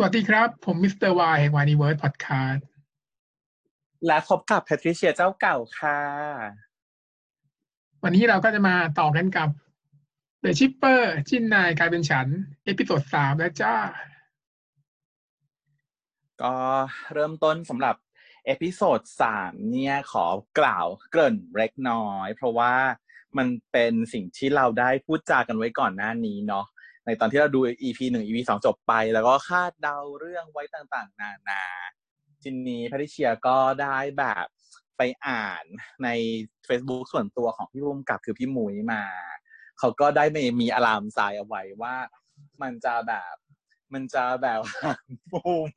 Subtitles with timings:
[0.00, 2.66] สวัสดีครับ ผม Mister Y แห่ง Yniverse Podcast
[4.06, 6.00] และพบกับแพทริเชียเจ้าเก่าค่ะ
[8.02, 9.48] วันนี้เราก็จะมาต่อกันกับ
[10.42, 12.26] The Shipper จิ้นนายกลายเป็นฉัน
[12.64, 13.74] episode สามแล้วจ้า
[16.42, 16.54] ก็
[17.14, 17.96] เริ่มต้นสำหรับ
[18.46, 20.26] episode สามเนี่ยขอ
[20.58, 22.74] กล่าวเกริ่นเล็กน้อย เพราะว่า
[23.36, 26.66] มันเป็นสิ่งที่เราได้พูดจากันไว้ก่อนหน้านี้เนาะ
[27.08, 31.64] ในตอนที่เราดู EP หนึ่ง EP สองจบไป แล้วก็คาดเดาเรื่องไว้ต่างๆ นานา
[32.42, 34.46] ทีนี้แพทิเชียก็ได้แบบ
[34.98, 35.64] ไปอ่าน
[36.04, 36.08] ใน
[36.68, 39.02] Facebook ส่วนตัวของพี่บุ้มกับคือพี่มุ้ยมา
[39.78, 41.96] เขาก็ได้ไมีมีอารามทรายเอาไว้ว่า
[42.62, 43.34] มันจะแบบ
[43.92, 44.60] มันจะแบบ
[45.32, 45.70] บูม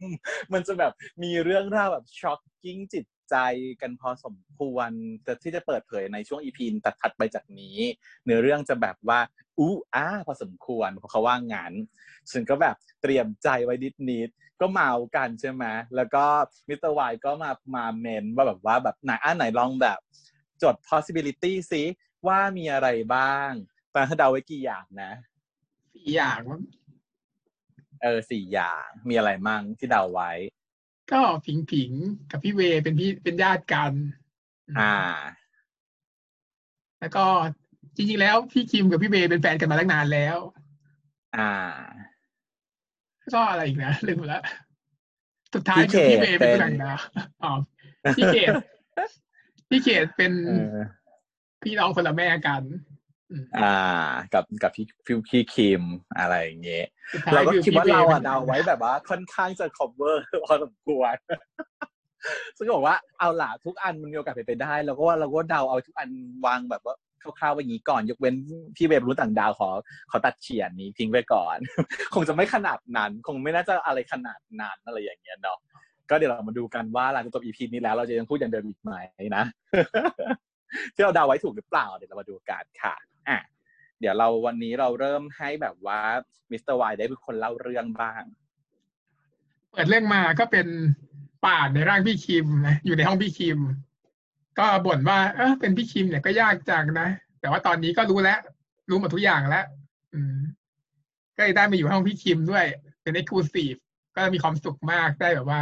[0.54, 0.94] มันจะแบบ
[1.24, 3.38] มีเรื่องราวแบบช็อกกิ้งจิต ใจ
[3.82, 4.92] กันพอสมควร
[5.24, 7.78] แต่ที่จะเปิดเผยในช่วงอีพีตัดถัดไปจากนี้
[8.24, 9.20] เนื้อเรื่องจะแบบว่า
[9.58, 11.74] อู้อ้าพอสมควรเพราะเขาว่างงาน
[12.32, 16.26] ฉันก็แบบเตรียมใจไว้นิดนิดก็เมากันใช่ไหมแล้วก็
[16.68, 20.00] มิสเตอร์วก็มามาเมนว่าแบบว่าแบบไหนอ่าไหนลองแบบ
[20.64, 21.84] จด possibility ซิ
[22.28, 23.52] ว่ามีอะไรบ้าง
[23.94, 25.12] ตอนเดาไว้กี่อย่างนะ
[25.94, 26.62] สี่อย่างมั้ง
[28.02, 30.32] เออสี่อย่างมีอะไรมั่งที่เดาไว้
[31.14, 31.92] ก็ผิงผิง
[32.32, 33.94] กับพี่เวเป็นพี่เป็นญาติกัน
[34.80, 34.94] อ่า
[37.00, 37.26] แล้วก็
[37.96, 40.38] จริงๆแล้วพี่คิมกับพี่เวเป็นแฟนกันมาตั้งนานแล้ว
[41.38, 41.52] อ่า
[43.20, 44.44] แล้วก็อะไรอีกนะลืมไปแล้ว
[45.54, 46.96] สุดท้ายคือพี่เวเป็นฝรั่งนะ
[47.44, 47.52] อ๋อ
[48.18, 48.54] พี่เขต
[49.70, 50.80] พี่เขตเป็นเออ
[51.64, 52.62] พี่น้องคนละแม่กัน
[53.64, 55.84] อ่า กับกับพี่ฟิวพี่คิม
[56.20, 60.16] อะไรอย่างเงี้ยสุดท้ายเราก็คือคิดพี่ว่าเวเราป็อะนเดาไว้แบบว่าค่อนข้างจะ cover
[60.46, 61.16] พอสมควร
[62.58, 66.10] ซึ่งก็บอกว่าเอาล่ะทุกอันมันมีโอกาสเป็นไปได้ แล้วก็ว่าเราก็เดาเอาทุกอัน
[66.46, 66.96] วางแบบว่า
[67.40, 68.36] คร่าวๆไว้อย่างนี้ก่อน ยกเว้น
[68.76, 69.70] พี่เวบรู้ต่างดาวขอ
[70.12, 71.58] ขอตัดเฉียนนี้ทิ้งไปก่อน
[72.14, 75.58] คงจะไม่ขนาดนั้นคงไม่น่าจะอะไรขนาดนั้นอะไรอย่างเงี้ยเนาะ
[76.10, 78.92] ก็เดี๋ยวเรามาดูกันว่าหลังจากจบ EP นี้แล้วเราจะยังพูดอย่างเดิมอีกไหม
[79.38, 79.44] นะ
[80.96, 82.96] ที่เราเดาไว้ถูกหรือเปล่าเดี๋ยวเรามาดูกันค่ะ
[83.30, 83.40] อะ
[84.00, 86.00] เดี๋ยวเราวันนี้เราเริ่มให้แบบว่า
[86.52, 88.24] มิสเตอร์วได้เป็นคนเล่าเรื่องบ้าง
[89.72, 90.68] เปิดเรื่องมาก็เป็น
[91.46, 93.60] ป่าในร่างพี่คิมนะอยู่ในห้องพี่คิม
[94.60, 98.40] ก็บ่นว่า เออเป็นพี่คิมเนี่ยก็ยากจังนะ แต่ว่าตอนนี้ก็รู้แล้ว
[98.90, 99.66] รู้หมดทุกอย่างแล้ว
[100.14, 100.38] อืม
[101.36, 102.66] ก็เลยได้มาอยู่ห้องพี่คิมด้วย
[103.02, 103.74] เป็น exclusive
[104.16, 105.62] ก็มีความสุขมากได้แบบว่า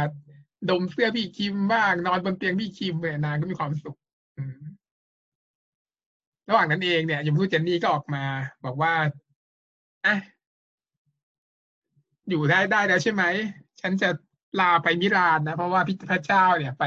[0.70, 3.96] ดมเสื้อพี่คิมบ้างนอนบนเตียงพี่คิมเลยนางก็มีความสุข
[4.38, 4.60] อืม
[6.50, 8.24] ระหว่างนั้นเองเนี่ยยมพูเจนนี่ก็ออกมา
[8.64, 8.92] บอกว่า
[10.06, 10.16] อะ
[12.28, 13.24] อยู่ได้ได้แล้วใช่ไหม
[13.80, 14.08] ฉันจะ
[14.60, 16.84] ลาไปมิลานนะ เพราะว่าพี่พระเจ้าเนี่ยไป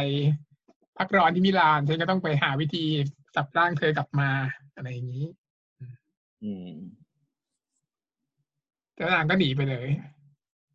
[0.98, 2.86] พักร้อนที่มิลานฉันก็ต้องไปหาวิธี
[3.36, 4.30] สับร่างเธอกลับมา
[4.76, 5.26] อะไรอย่างนี้
[6.44, 6.70] อืม
[8.96, 9.88] แต่นางก็หนีไปเลย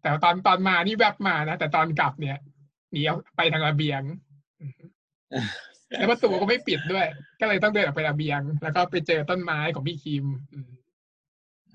[0.00, 2.38] แต่ตอนตอนมานี่แวบมานะแต่ตอนกลับเนี่ย
[2.90, 4.02] หนีออกไปทางระเบียง
[5.96, 7.06] แล้วประตูก็ไม่ปิดด้วย
[7.40, 10.70] ก็เลยต้องเดินออกไประเบียง แล้วก็ไปเจอต้นไม้ของพี่คิมอืม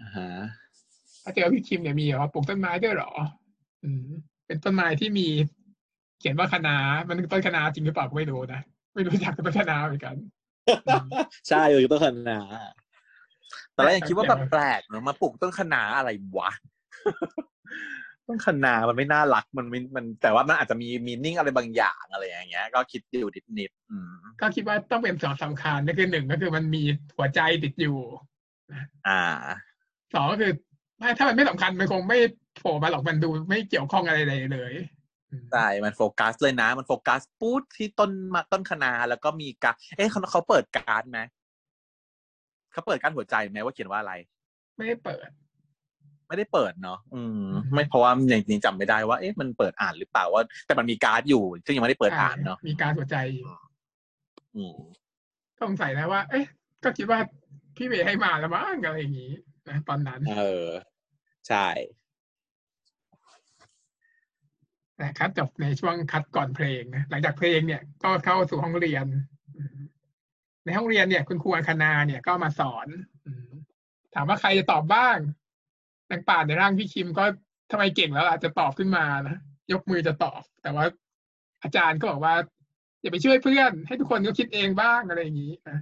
[0.02, 0.32] อ่าฮะ
[1.24, 3.12] ถ้าเจอพี่คิมเนี่ยมีเหรอปลูกต้นไม้ด้วยเหรอ
[3.84, 4.08] อืม
[4.48, 5.28] เป็นต้นไม้ที่มี
[6.20, 8.62] เขียนว่าคะนามันต้นคะนาจริงหรือเปล่าก็ไม่รู้นะ
[8.96, 10.16] ไม่รู้จักต้นคะนาเหมือนกัน
[11.48, 12.40] ใช่เลยต้นคะนา
[13.76, 16.50] ตอนแรกยังคิดว่าแบบแปลกเนอะมาปลูกต้นคะนาอะไรวะ
[18.28, 26.84] ต้นคะนามันไม่น่ารักมันไม่มันแต่ว่ามันอาจจะมีมีนิ่งอะไรบางอย่างอะไรอย่างเงี้ย ก็คิดอยู่นิดนิดๆอืมก็คิดว่าต้องเป็นสองสำคัญก็คือหนึ่งก็คือมันมี
[27.18, 27.98] หัวใจติดอยู่
[29.08, 29.22] อ่า
[30.14, 30.52] สองก็คือ
[30.98, 32.18] ไม่ถ้ามันไม่สำคัญมันคงไม่
[32.58, 34.74] โผล่มาหรอกมันดูไม่เกี่ยวข้องอะไรเลยเลย
[35.30, 41.20] อืมใช่มันโฟกัสเลยนะ มันโฟกัสปุ๊บที่ต้นมาต้นคะน้าแล้วก็มีการ์ดเอ๊ะเขาเขาเปิดการ์ดไหม
[42.72, 44.14] เขาเปิดการ์ดหัวใจไหมว่าเขียนว่าอะไร
[44.76, 45.30] ไม่ได้เปิด
[46.34, 53.48] ไม่ได้เปิดเนาะอืม ไม่เพราะว่ายังยังจำไม่ได้ว่าเอ๊ะมันเปิดอ่านหรือเปล่าว่า แต่มันมีการ์ดอยู่ ซึ่งยังไม่ได้เปิดอ่านเนาะมีการหัวใจอยู่
[54.56, 54.78] อืม
[55.62, 56.46] สงสัยนะว่า เอ๊ะ
[56.84, 57.20] ก็คิดว่า
[57.78, 59.34] พี่เวย์ให้มาแล้วมั้งอะไรอย่างนี้
[59.70, 60.68] นะตอนนั้น เออ
[61.48, 61.68] ใช่
[64.98, 69.06] แต่คัดจบในช่วงคัดก่อนเพลงนะหลังจากเพลงเนี่ยก็เข้าสู่ห้องเรียน
[69.58, 69.78] อืม
[70.66, 72.88] ในห้องเรียนเนี่ย คุณครูอังคณาเนี่ยก็มาสอน
[73.26, 73.50] อืม
[74.14, 75.18] ถามว่าใครจะตอบบ้าง
[76.14, 77.26] นางป่านในร่างพี่คิมก็
[77.72, 79.38] ทำไมเก่งแล้วอาจจะตอบขึ้นมานะ
[79.72, 80.86] ยกมือจะตอบ แต่ว่า
[81.64, 82.36] อาจารย์ก็บอกว่า
[83.02, 85.80] อย่าไปช่วยเพื่อน ให้ทุกคนก็คิดเองบ้างอะไรอย่างนี้นะ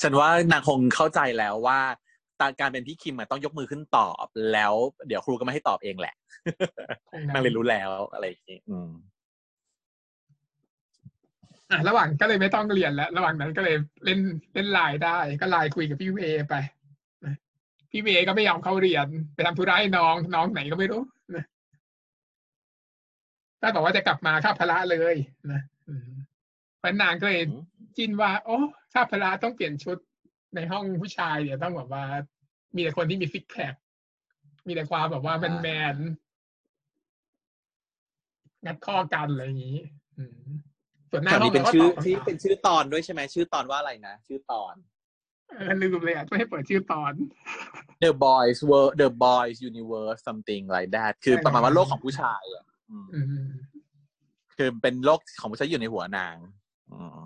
[0.00, 1.80] ฉันว่านางคงเข้าใจแล้วว่า
[2.40, 4.72] ตาการเป็นพี่คิมอะต้องยกมือขึ้นตอบแล้ว
[5.06, 6.14] เดี๋ยวครูก็ไม่ให้ตอบเองแหละ
[7.10, 8.90] คงนั้นนางเรียนรู้แล้วอะไรอย่างงี้อืม
[11.70, 14.20] อะระหว่างก็เลยไม่ต้องเรียนแล้ว ระหว่างนั้นก็เลยเล่น
[14.54, 16.18] เล่นไลน์ได้ ก็ไลน์คุยกับพี่เว
[16.48, 16.77] ไปนะ
[17.90, 21.02] พี่เวก็ไม่ยอมเข้าเรียน ไปทำธุระให้น้องน้องไหนก็ไม่รู้
[21.36, 21.44] นะ
[23.60, 25.14] ถ้าบอกว่าจะกลับมาข้าพละเลย
[25.52, 26.08] นะอืม
[26.78, 27.62] เพราะนางก็เลยอืม
[27.96, 28.56] จินว่า โอ้
[28.94, 29.98] ข้าพละต้องเปลี่ยนชุด
[30.54, 32.04] ในห้องผู้ชายเดี๋ยวต้องแบบว่า
[32.74, 33.74] มีแต่คนที่มีซิกแพค
[34.66, 39.78] มีแต่ความแบบว่าแมนแมนๆงัดข้อกันอะไรอย่างนี้
[40.18, 40.40] อืม
[41.10, 44.97] ส่วนหน้าแถวห้องนี้เป็นราก็ชื่อตบคำที่ถามเป็นชื่อตอนด้วยใช่ไหมชื่อตอนว่าอะไรนะชื่อตอนเออ
[45.82, 47.12] ลืมเลยอะ ไม่ให้เปิดชื่อตอน
[48.02, 53.50] The Boys World The Boys Universe something like that คือประมาณว่าโลกของผู้ชายอะอืมอืม
[54.56, 56.36] คือเป็นโลกของผู้ชายอยู่ในหัวนาง
[56.92, 57.18] อืม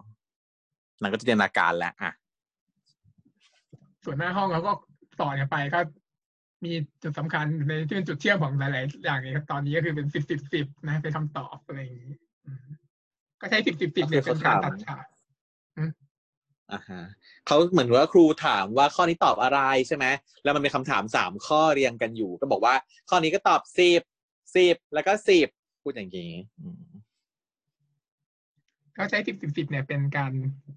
[1.01, 2.13] นางก็จินตนาการแล้วอะ
[4.05, 4.73] ส่วนหน้าห้องเขาก็
[5.19, 5.81] สอนกันไปก็
[6.65, 6.73] มี
[7.03, 12.15] จุดสำคัญในที่เป็นจุดเชื่อมของหลาย ๆ อย่างนี้ตอนนี้ก็คือเป็นสิบสิบสิบนะเป็นคำตอบอะไรอย่างนี้
[12.47, 12.67] อืม
[13.41, 15.05] ก็ใช้สิบสิบสิบเนี่ยเป็นการตัดฉาก
[16.73, 17.03] อ่าฮะ
[17.47, 20.07] เขาเหมือนว่าครูถามว่าข้อนี้ตอบอะไรใช่ไหม
[20.43, 22.75] แล้วมันเป็นคำถามสามข้อเรียงกันอยู่ ก็บอกว่า
[23.11, 24.03] ข้อนี้ก็ตอบสิบ
[24.57, 25.49] สิบแล้วก็สิบ
[25.83, 26.83] พูดอย่างนี้อืม
[28.95, 30.33] เขาใช้สิบสิบสิบเนี่ยเป็นการ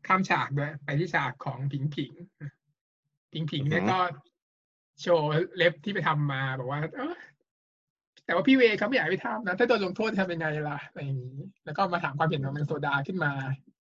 [0.08, 2.12] ข้ามฉากด้วย ไปที่ฉากของผิงผิง
[3.34, 4.00] ผิงผิงเนี่ยก็
[5.02, 7.16] โชว์เล็บที่ไปทำมาบอกว่า เออ
[8.26, 13.32] แต่ว่าพี่เวย์เขาไม่อยากให้ไปทำนะ ถ้าโดนลงโทษจะทำยังไงล่ะอะไรอย่างนี้ แล้วก็มาถามความเห็นของนางโซดาขึ้นมา
[13.68, 13.75] อืม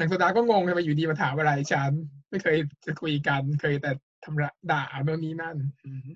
[0.00, 1.92] นางโซดาก็งงทำไมอยู่ดีมาถามอะไรฉัน
[2.30, 2.56] ไม่เคย
[2.86, 3.92] จะคุยกัน เคยแต่
[4.24, 6.08] ทำระด่าโน่นนี่นั่นอืม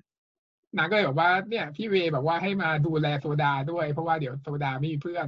[0.77, 5.27] นางก็เลยบอกว่าเนี่ยพี่เวย์บอกว่าให้มาดูแลโซดาด้วย เพราะว่าเดี๋ยวโซดาไม่มีเพื่อน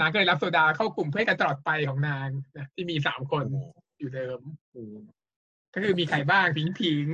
[0.00, 3.44] นางก็เลยรับโซดาเข้ากลุ่มเพื่อนกันตลอดไปของนางนะที่มีสามคน
[3.98, 4.38] อยู่เดิม
[4.74, 4.96] อืม
[5.74, 7.06] ก็คือมีใครบ้างผิงผิง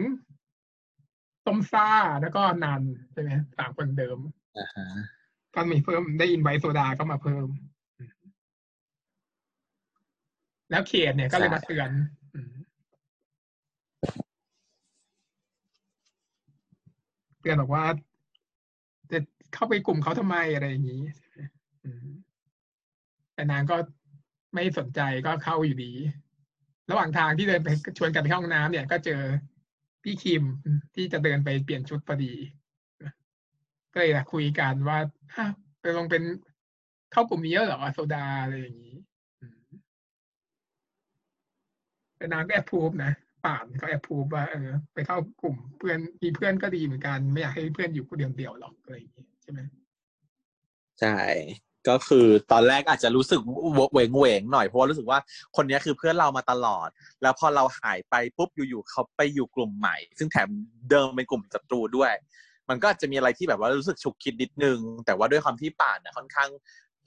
[1.47, 1.91] ต้มซ่า
[2.23, 4.19] แล้วก็นันใช่ไหมสามคนเดิม
[4.59, 4.87] อ่าฮะ
[5.55, 7.47] ก็มีเพิ่มได้อินไวท์โซดาก็มาเพิ่ม
[10.71, 11.91] แล้วเขตเนี่ยก็เลยมาเตือน
[12.35, 12.55] อืม
[17.41, 17.85] เตือนบอกว่า
[19.11, 19.19] จะ
[19.55, 21.03] เข้าไปกลุ่มเขาทำไมอะไรอย่างนี้
[21.85, 22.07] อืม
[23.35, 23.77] แต่นางก็
[24.55, 25.93] ไม่สนใจก็เข้าอยู่ดี
[26.91, 29.23] ระหว่างทางที่เดินไปชวนกันไปเข้าห้องน้ำเนี่ย ก็เจอ
[30.03, 30.43] พี่คิม
[30.95, 32.35] ที่จะเดินไปเปลี่ยนชุดพอดี
[33.93, 34.99] ก็เลยคุยกันว่า
[35.37, 35.49] ฮะ
[35.81, 36.23] ไปลงเป็น
[37.13, 38.97] เข้ากลุ่มนี้เยอะเหรอโซดาอะไรอย่างนี้
[39.41, 39.63] อืม
[42.16, 43.13] แต่ นางก็แอบพูบนะ
[43.45, 49.61] ป่านก็แอบพูบว่าเออไปเข้ากลุ่มเพื่อนมีเพื่อนก็ดีเหมือนกัน ไม่อยากให้เพื่อนอยู่คนเดียวๆหรอกอะไรอย่างนี้ใช่ไหม
[51.01, 51.19] ใช่
[51.89, 53.41] ก็คือตอนแรกอาจจะรู้สึก
[53.95, 55.19] เวงเวงๆหน่อยเพราะว่ารู้สึกว่า
[55.57, 56.89] คนนี้คือเพื่อนเรามาตลอด
[57.23, 60.49] แล้วพอเราหายไปปุ๊บอยู่ๆเขาไปอยู่กลุ่มใหม่ ซึ่งแถม
[60.91, 62.13] เดิมเป็นกลุ่มศัตรูด้วย
[62.69, 66.51] มันก็อาจจะมีอะไรที่แบบว่ารู้สึกฉุกคิดนิดนึง แต่ว่าด้วยความที่ป่านน่ะค่อนข้าง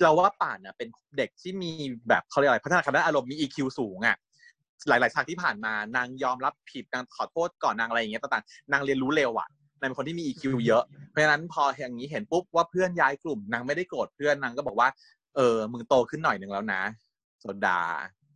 [0.01, 0.87] เราว่าป่านน่ะเป็น
[1.17, 1.71] เด็กที่มี
[2.09, 4.17] แบบเขาเรียกอะไรพัฒนาการด้านอารมณ์มี EQ สูงอะ
[4.87, 9.47] หลายๆฉากที่ผ่านมานางยอมรับผิดนางขอโทษก่อนนางอะไรอย่างเงี้ยต่างๆนางเรียนรู้เร็วอะ
[9.81, 14.89] นางเป็นคนที่มี EQ เยอะเพราะฉะนั้นพออย่างนี้เห็นปุ๊บว่าเพื่อนย้ายกลุ่มนางไม่ได้โกรธเพื่อนนางก็บอกว่า
[15.35, 16.81] เออมึงโตขึ้นหน่อยหนึ่งแล้วนะ
[17.39, 17.81] โซดา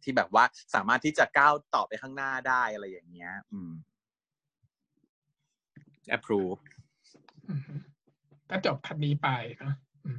[0.04, 0.44] ที่แบบว่า
[0.76, 3.72] สามารถที่จะก้าวต่อไปข้างหน้าได้อะไรอย่างเงี้ย อืม
[6.16, 6.62] approve
[7.48, 7.62] อืม
[8.50, 9.74] ก็จบคัดนี้ไปเนอะ
[10.06, 10.18] อืม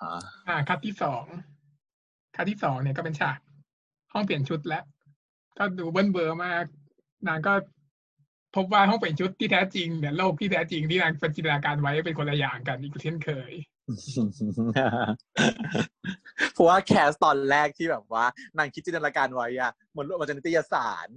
[0.00, 0.14] ฮะ
[0.48, 1.24] อ่าคัดที่สอง
[2.36, 3.38] คัดที่สองเนี่ยก็เป็นฉาก
[4.12, 4.84] ห้องเปลี่ยนชุดแล้ว
[5.58, 6.64] ก็ดูเบิ้ลเบอร์มาก
[7.28, 7.54] นางก็
[8.56, 13.52] พบว่าห้องเปลี่ยนชุดที่แท้จริงเนี่ยโลกที่แท้จริงที่นางจินตนาการไว้เป็นคนละอย่างกันอีกเช่นเคย
[16.52, 18.24] เพราะว่าแคสตอนแรกที่แบบว่า
[18.58, 21.08] นางคิดจินตนาการไว้อะเหมือนมันจะนิตยสาร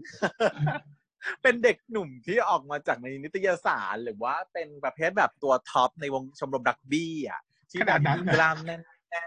[1.42, 8.78] เป็นเด็กหนุ่มที่ออกมาจากในนิตยสารหรือว่าเป็นประเภทแบบตัวท็อปในวงชมรมรักบี้อะที่แบบขนาดนั้นเหรอกล้ามแน่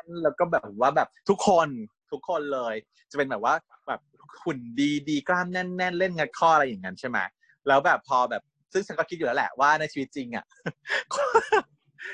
[0.05, 1.69] นๆแล้วก็แบบว่าแบบทุกคน
[2.13, 2.75] ทุกคนเลย
[3.11, 3.55] จะเป็นแบบว่า
[3.89, 4.01] แบบ
[4.45, 7.19] หุ่นดีดีกล้ามแน่นๆเล่นงัดข้ออะไรอย่างนั้นใช่ไหม
[7.67, 10.45] แล้วแบบพอแบบซึ่งฉันก็คิดอยู่แล้วแหละว่าในชีวิตจริงอะ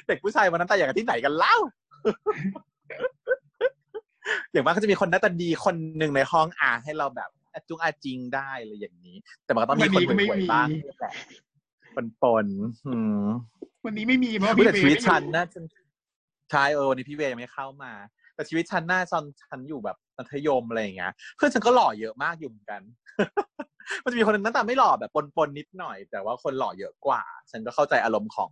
[0.06, 1.56] เด็กผู้ชายมันนั้นแต่อย่างกับที่ไหนกันเล่า
[4.52, 10.66] อย่างมากก็จะมีคนหน้าตาดีคนหนึ่งในห้องอาให้เราแบบอาจุงอาจริงได้อะไรอย่างนี้ แต่มันก็ต้องมีคนวันนี้ก็ไม่ห่วยมีๆบ้าง
[11.00, 11.12] แหละ
[11.96, 13.26] ปนปนๆอืม
[13.84, 15.58] วันนี้ไม่มีเพราะอุ๊ยพี่แต่เวชีวิตย์ไม่ฉันอยู่น่าจะ
[16.50, 17.92] ใช่เออวันนี้พี่เวย์ยังไม่เข้ามา
[18.36, 22.80] แต่ชีวิตฉันน่าตอนฉันอยู่แบบมัธยมอะไรอย่างเงี้ยเพื่อนฉันก็หล่อเยอะมากอยู่เหมือนกัน
[24.02, 28.50] มันจะมีคนหนึงหน้าตาไม่หล่อแบบปนๆนิดหน่อย แต่ว่าคนหล่อเยอะกว่า ฉันก็เข้าใจอารมณ์ของ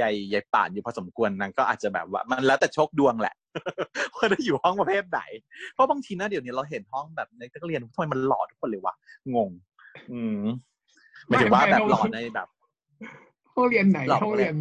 [0.00, 3.34] ยายยายป่านอยู่พอสมควรนางก็อาจจะแบบว่ามันแล้วแต่โชคดวงแหละ
[4.14, 5.20] ว่าจะอยู่ห้องประเภทไหน
[5.74, 8.94] เพราะบางทีนะเดี๋ยวนี้เราเห็นห้องแบบในนักเรียนทำไมมันหล่อทุกคนเลยวะ
[9.34, 9.50] งง
[10.12, 10.42] อืม
[11.26, 12.48] หมายถึงว่าแบบหล่อในแบบ
[13.54, 14.54] ห้องเรียนไหนหลอกห้องเรียน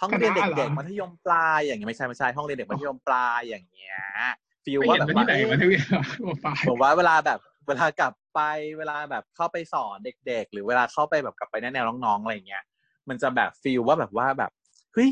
[0.00, 3.98] ห้องเรียนคณะเหรเด็อกๆมัธยมปลายอย่างเงี้ยไม่ใช่ไม่ใช่ห้องเรียนเด็กมัธยมปลายอย่างเงี้ย
[4.64, 8.40] ฟีลไม่ว่าเห็นแบบว่าว่าที่ไหนเอ๊ะมาที่เวลาโอ้ฝ่ายผมว่าเวลาแบบเวลากลับไป
[8.78, 12.62] เวลาแบบเข้าไปสอนเด็ก ๆ หรือเวลาเข้าไปแบบกลับไปแนะแนวน้องๆอะไรอย่างเงี้ย
[13.08, 14.50] มันจะแบบฟีลว่าแบบว่าแบบ
[14.94, 15.08] เฮ้ย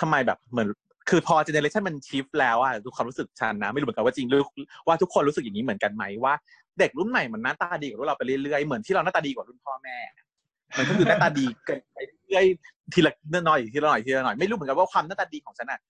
[0.00, 0.68] ทำไมแบบเหมือน
[1.10, 4.42] คือพอเจเนเรชันมันชิฟแล้วอะดูความรู้สึกฉันนะ ไม่รู้เหมือนกันว่าจริงหรือ
[4.86, 6.34] ว่าทุกคนรู้สึกอย่างนี้เหมือนกันไหมว่า
[6.78, 9.96] เด็กรุ่นใหม่มันหน้าตาดีกว่ารุ่นเราไปเรื่อยๆเหมือนที่เราหน้าตาดีกว่ารุ่นพ่อแม่
[10.76, 15.80] มันก็คือหน้าตาดีเกินไปเรื่อยๆทีละน้อยทีละหน่อยทีละหน่อยไม่รู้เหมือนกันว่าความหน้าตาดีของฉันอะ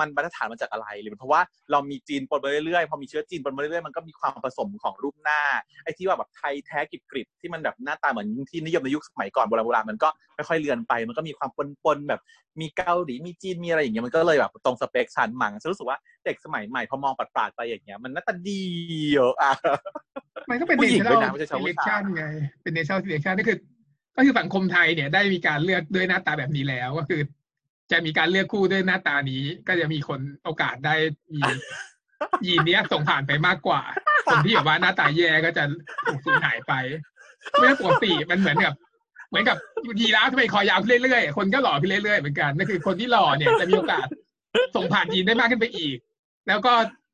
[0.00, 5.40] มันมาตรฐานมาจากอะไรหรือเป็นเพราะว่าเรามีจีนปนมาเรื่อยๆพอมีเชื้อจีนปนมาเรื่อยๆมันก็มีความผสมของรูปหน้า
[5.84, 11.50] ไอ้ที่ว่าแบบไทยแท้กริบๆที่มันแบบหน้าตาเหมือนที่นิยมในยุคสมัยก่อนโบราณโบราณมันก็ค่อยๆเลือนไป มันก็มีความ
[11.84, 12.20] ปนๆแบบ
[12.60, 18.60] มีเกาหลีมีจีนมีอะไรอย่างเงี้ยมันก็เลยแบบตรงสเปคฉันมั้งฉันรู้สึกว่าเด็กสมัยใหม่พอมองปัดๆไปอย่างเงี้ยมันหน้าตาดี
[19.14, 19.52] เยอะอะ
[20.50, 22.24] มันก็เป็นผู้เนหญิงเชอด้วยรันะลไม่ใช่ชาวเ e ผู้ c ชายชันไง
[22.62, 23.58] เป็นเนเชอรัลเ e คชันก็คือ
[24.16, 27.22] ก็คือสังคมไทยเนี่ยได้มีการเลือกด้วยหน้าตาแบบนี้แล้วก็คือ
[27.92, 30.94] จะมีการเลือกคู่ด้วยหน้าตานี้ ก็จะมีคนโอกาสได้
[31.32, 31.40] มี
[32.46, 33.82] ยีนเนี้ยส่งผ่านไปมากกว่า
[34.26, 35.64] คนที่แบบว่าหน้าตาแย่ก็จะ
[36.06, 36.72] ถูกสูญหายไป
[37.50, 38.74] ไม่ใช่ปกติมันเหมือนกับ
[39.28, 39.56] เหมือนกับ
[40.00, 44.06] ยีราฟที่ไปคอยาวขึ้นเรื่อยๆคนก็หล่อขึ้นเรื่อยๆเหมือนกันนั่นคือคนที่หล่อเนี่ยจะมีโอกาส
[44.76, 45.96] ส่งผ่านยีนได้มากขึ้นไปอีก
[46.48, 46.72] แล้วก็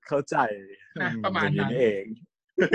[0.08, 0.36] เข้าใจ
[1.02, 2.02] นะอืประมาณอย่งนั้นเอง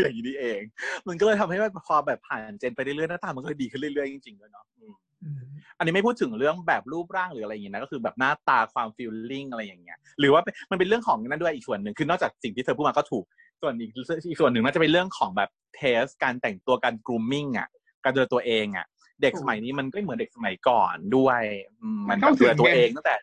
[0.01, 0.61] อย่างนี้นี่เอง
[1.07, 5.41] มันก็เลยทำให้ว่าพอแบบผ่านเจนไปเรื่อยๆหน้าตามันก็เลยดีขึ้นเรื่อยๆจริงๆเลยเนาะอืมอืม
[5.77, 13.25] อันนี้ไม่พูดถึงเรื่องแบบรูปร่างหรืออะไรอย่างเงี้ยนะก็คือแบบหน้าตาความฟีลลิ่งอะไรอย่างเงี้ยหรือว่าเป็นมันเป็นเรื่องของนั่นด้วยอีกส่วนหนึ่งคือนอกจากสิ่งที่เธอพูดมาก็ถูก
[13.61, 13.91] ส่วนอีก
[14.29, 17.67] อีกส่วนหนึ่งน่าจะเป็นเรื่องของแบบเทสการแต่งตัวการ grooming อะ
[18.03, 18.85] การดูแลตัวเองอะ
[19.21, 21.41] เด็กสมัยนี้มันก็เหมือนเด็กสมัยก่อนด้วย
[21.81, 23.15] อืมมันแบบดูแลตัวเองตั้งแต่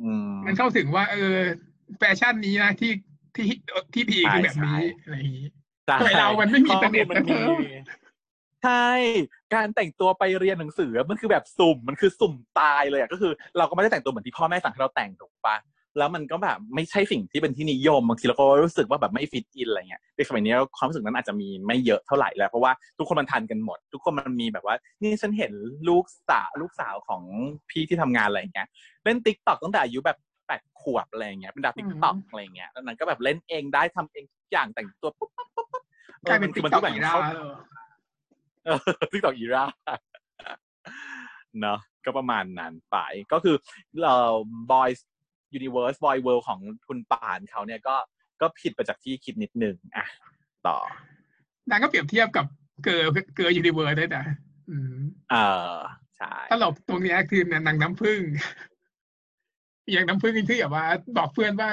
[0.00, 1.36] อืมมันเข้าถึงว่า เออ
[1.98, 2.92] แฟชั่นนี้นะที่
[3.36, 3.48] ที่
[3.94, 5.48] ที่ดีคือแบบนี้ใช่อะไรอย่างนี้
[5.88, 7.82] ใช่สมัยเรามันไม่มีข้อินเทอร์เน็ตมันมีนะเธอ
[8.64, 8.88] ใช่
[9.54, 15.56] การแต่งตัวไปเรียนหนังสือมันคือแบบสุ่มมันคือสุ่มตายเลยอะก็คือ เราก็ไม่ได้แต่งตัวเหมือนที่พ่อแม่สั่งให้เราแต่งถูกปะ
[15.98, 25.52] แล้วมันก็แบบไม่ใช่สิ่งที่เป็นที่นิยมบางทีเราก็รู้สึกว่าแบบไม่ fit in อะไรเงี้ยในสมัยนี้ความรู้สึกนั้นอาจจะมีไม่เยอะเท่าไหร่แล้วเพราะว่าทุกคนมันทันกันหมด ทุกคนมันมีแบบว่า นี่ฉันเห็น
[25.88, 27.22] ลูกสาวลูกสาวของ
[27.70, 28.68] พี่ที่ทำงานอะไรเงี้ย
[29.04, 30.18] เล่น TikTok ตั้งแต่อายุแบบ
[30.48, 35.84] แปดขวบอะไรเงี้ยเป็นดาว TikTok อะไรเงี้ยแล้วนั้นก็แบบเล่นเองได้ทำเองทุกอย่างแต่งตัวปุ๊บปุ๊บปุ๊บปุ๊บ
[36.28, 37.22] กลายเป็นคือมันต็ทุอกกอย่าง TikTok era เข้า
[38.66, 38.78] เออ
[39.12, 39.64] TikTok era
[41.60, 42.96] เนาะก็ประมาณนั้นไป
[43.32, 43.56] ก็คือ
[44.04, 44.34] เอ่อ
[44.72, 44.98] boys
[45.58, 47.96] universe boy world ของคุณป่านเขาเนี่ยก็
[48.40, 50.06] ก็ผิดไปจากที่คิดนิดนึงอะ
[50.66, 50.76] ต่อ
[51.70, 52.46] นางก็เปรียบเทียบกับ
[52.84, 54.24] girl girl universe ด้วยนะ
[54.70, 54.98] อืม
[55.30, 55.34] เอ
[55.72, 55.76] อ
[56.18, 58.20] ใช่ตลกตรงเนี้ยคือ นางน้ำผึ้ง
[59.92, 61.70] อย่างน้ำผึ้งที่แบบว่า บอกเพื่อนว่า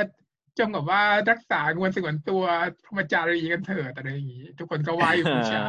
[0.60, 2.44] จงแบบว่ารักษางวนสงวนตัว
[2.86, 5.64] พรหมจารีกันเถิดอะไรอย่างนี้ ทุกคนก็ไหว้บูชา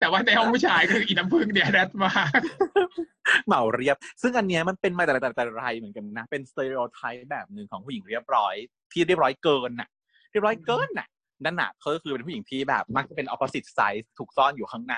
[0.00, 2.40] แต่ว่าในห้องผู้ชายก็คืออีน้ำผึ้งเนี่ยแรดมาก
[3.46, 8.54] เหมาเรียบ ซึ่งอันเนี้ยมันเป็นมาแต่แต่แต่ไรเหมือนกันนะ เป็น stereotype แบบหนึ่งของผู้หญิงเรียบร้อย
[8.92, 9.88] ที่เรียบร้อยเกินน่ะ
[10.30, 11.08] เรียบร้อยเกินน่ะ
[11.44, 14.96] นั่นน่ะเขาก็คือเป็นผู้หญิงที่แบบมักจะเป็น opposite side ถูกซ่อนอยู่ข้างใน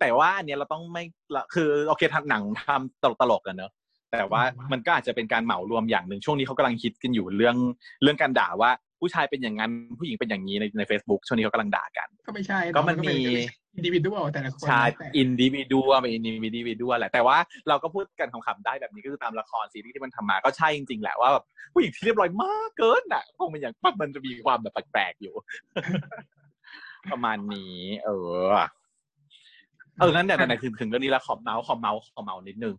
[0.00, 1.04] แต่ว่าอันเนี้ยเราต้องไม่
[1.34, 3.72] ละคือโอเคทำหนังทำตลกตลกๆกันเนอะ
[4.18, 7.56] แต่ว่าอืมมันก็อาจจะเป็นการเหมารวมอย่างหนึ่งช่วงนี้เขากำลังคิดกันอยู่เรื่อง
[8.02, 8.70] เรื่องการด่าว่า
[9.00, 13.16] ผู้ชายเป็นอย่างนั้นผู้หญิงเป็นอย่างนี้ในใน Facebook ช่วงนี้เขากำลังด่ากัน ก็ไม่ใช่ก็มันมี
[13.76, 16.32] individual แต่ละคนใช่แต่นดิวิด a เป็นอินดิ
[16.66, 17.36] วิด a แหละแต่ว่า
[17.68, 21.44] เราก็พูดกันขำๆได้แบบนี้ก็คือตามละครซีรีส์ที่มันทำมาก็ใช่จริงๆแหละว่าแบบ
[21.74, 25.34] ผู้หญิงที่เรียบร้อยมากเกินอะคงเป็นอย่างมันจะมีความแบบแปลกๆอยู่
[27.12, 28.10] ประมาณนี้ เอ
[28.48, 28.52] อ
[29.98, 32.74] เอองั้นแต่แต่ถึงถึงเรื่องนี้แล้วขอเมาส์ขอเมาส์ขอเมาส์นิดนึง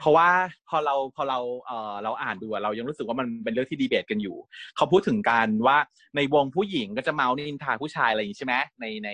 [0.00, 0.28] เพราะว่า
[0.68, 4.36] พอเราพอเราเออเราอ่านดูอะเรายังรู้สึกว่ามันเป็นเรื่องที่ดีเบตกันอยู่
[4.76, 5.76] เขาพูดถึงการว่า
[6.16, 9.10] ในวงผู้หญิงก็จะเมาส์นินทาผู้ชายอะไรอย่างนี้ใช่ไหมในใน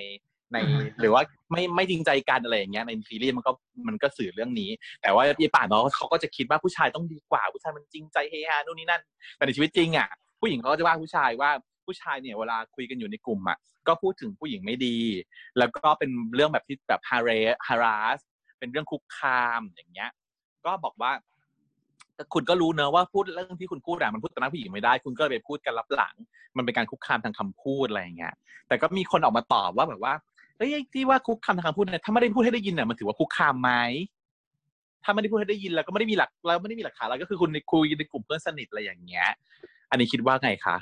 [0.53, 0.59] ใน
[1.01, 1.23] หรือว่า
[1.53, 3.53] ไม่ไม่จริงใจกันอะไรอย่างเงี้ยในซีรีส์มันก็
[3.89, 4.71] มันก็สื่อเรื่องนี้
[5.03, 9.03] แต่ว่าพี่ป่านเขาเขาก็จะคิดว่าผู้ชายต้องดีกว่า ผู้ชายมันจริงใจเฮฮานู่นนี่นั่น
[9.37, 10.09] แต่ในชีวิตจริงอะ
[10.41, 11.51] ผู้หญิงเขาก็จะว่าผู้ชายว่า
[11.87, 13.59] ผู้ชายเนี่ยเวลาคุยกันอยู่ในกลุ่มอะ
[13.89, 14.99] ก็พูดถึงผู้หญิงไม่ดี
[15.59, 18.19] แล้วก็เป็นเรื่องแบบที่แบบ harass harass
[18.59, 20.11] เป็นเรื่องคุกคามอย่างเงี้ย
[20.65, 21.13] ก็บอกว่า
[22.15, 26.15] แต่คุณก็รู้เนอะว่าพูดเรื่องที่คุณพูดอะมันพูดต่อหน้าผู้หญิงไม่ได้ คุณก็เลยไปพูดกันรับหลัง
[26.57, 28.35] มันเป็นการคุกคามทางคำพูดอะไรอย่างเงี้ย
[28.69, 30.15] แต่ก็มีคนออกมาตอบว่าแบบว่า
[30.57, 33.73] เอ้ยที่ว่าคุกคามทางคำพูดเนี่ยถ้าไม่ได้พูดให้ได้ยินเนี่ยมันถือว่าคุกคามไหม
[35.05, 39.29] ถ้าไม่ได้พูดให้ได้ยินแล้วก็ไม่ได้มีหลักแล้วไม่ได้มีหลักฐานแล้วก็คือคุณคุยในกลุ่มเพื่อนสนิทอะไรอย่างเงี้ย
[39.91, 40.77] อันนี้คิดว่าไงคะ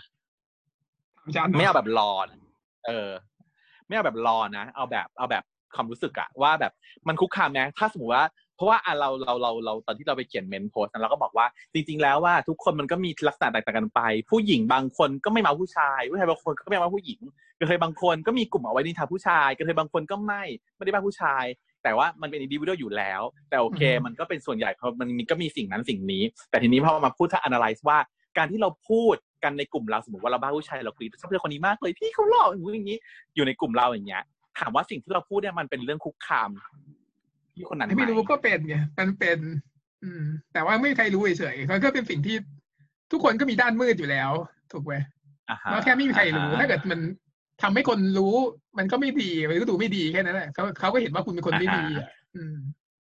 [1.25, 2.39] อาจารย์ไม่เอาแบบรอนะ
[2.87, 3.11] เออ
[3.87, 6.73] ไม่เอาแบบรอนะ เอาแบบเอาแบบความรู้สึกอะว่าแบบ
[7.09, 8.27] มันคุกคามนะถ้าสมมติว่า
[8.57, 14.01] เพราะว่าอะเราเราเราเราตอนที่เราไปเขียนเมนโพสต์เราก็บอกว่าจริง ๆ แล้วว่าทุกคนมันก็มีลักษณะแตกต่างกันไป
[14.31, 17.21] ผู้หญิงบางคนก็ไม่เมาผู้ชายผู้ชายบางคนก็ไม่เมาผู้หญิง
[17.59, 20.43] กระเทยบางคนก็มีกลุ่มเอาไว้นินทาผู้ชายกระเทยบางคนก็ไม่
[20.77, 21.45] ไม่ได้บ้าผู้ชาย
[21.83, 27.99] แต่ว่ามันเป็นอินดิวิ a l อยู่แล้ว แต่โอเค มันก็เป็นส่วนใหญ่เพราะมันมีก็มีสิ่งนั้นสิ่งนี้ แต่ทีนี้พอมาพูดถ้า analyze ว่า
[28.39, 29.15] การที่เราพูด
[29.45, 32.99] กันในกลุ่มเราสมมติว่าเราบ้าผู้ชายเรากรี๊ดชอบเพื่อนคนนี้มากเลยพี่เขาหล่ออย่างนี้อย่างนี้
[33.35, 34.23] อยู่ในกลุ่มเราอย่างเงี้ย
[34.59, 36.51] ถามว่าสิ่งที่เราพูดเนี่ยมันเป็นเรื่องคุกคาม
[37.55, 39.39] ที่คนนั้นไหมไม่รู้ก็เป็นไงมันเป็น
[40.05, 40.23] อืม
[40.53, 42.37] แต่ว่าไม่มีใครรู้เฉยๆมันก็เป็นสิ่งที่
[43.13, 44.31] ทุกคนก็มีด้านมืดอยู่แล้ว
[44.73, 44.95] ถูกไหม
[45.51, 47.01] อ่าฮะเราแค่ไม่มีใครรู้อ่าฮะถ้าเกิดมัน
[47.63, 48.35] ทำให้คนรู้
[48.79, 52.57] มันก็ไม่ดีมันก็ดูไม่ดีแค่นั้นแหละเขาเขาก็เห็นว่าคุณเป็นคนไม่ดีอะอืม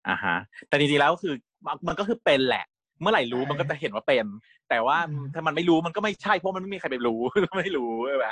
[0.08, 0.36] อ่าฮะ
[0.68, 1.34] แต่จริงๆแล้วคือ
[1.66, 2.66] มันมันก็คือเป็นแหละ
[3.04, 4.26] เมื่อไหร่รู้ใช่มันก็จะเห็นว่าเป็น
[4.70, 7.20] แต่ว่าอืมถ้ามันไม่รู้มันก็ไม่ใช่เพราะมันไม่มีใครไปรู้
[7.60, 8.28] ไม่รู้ใช่ไหม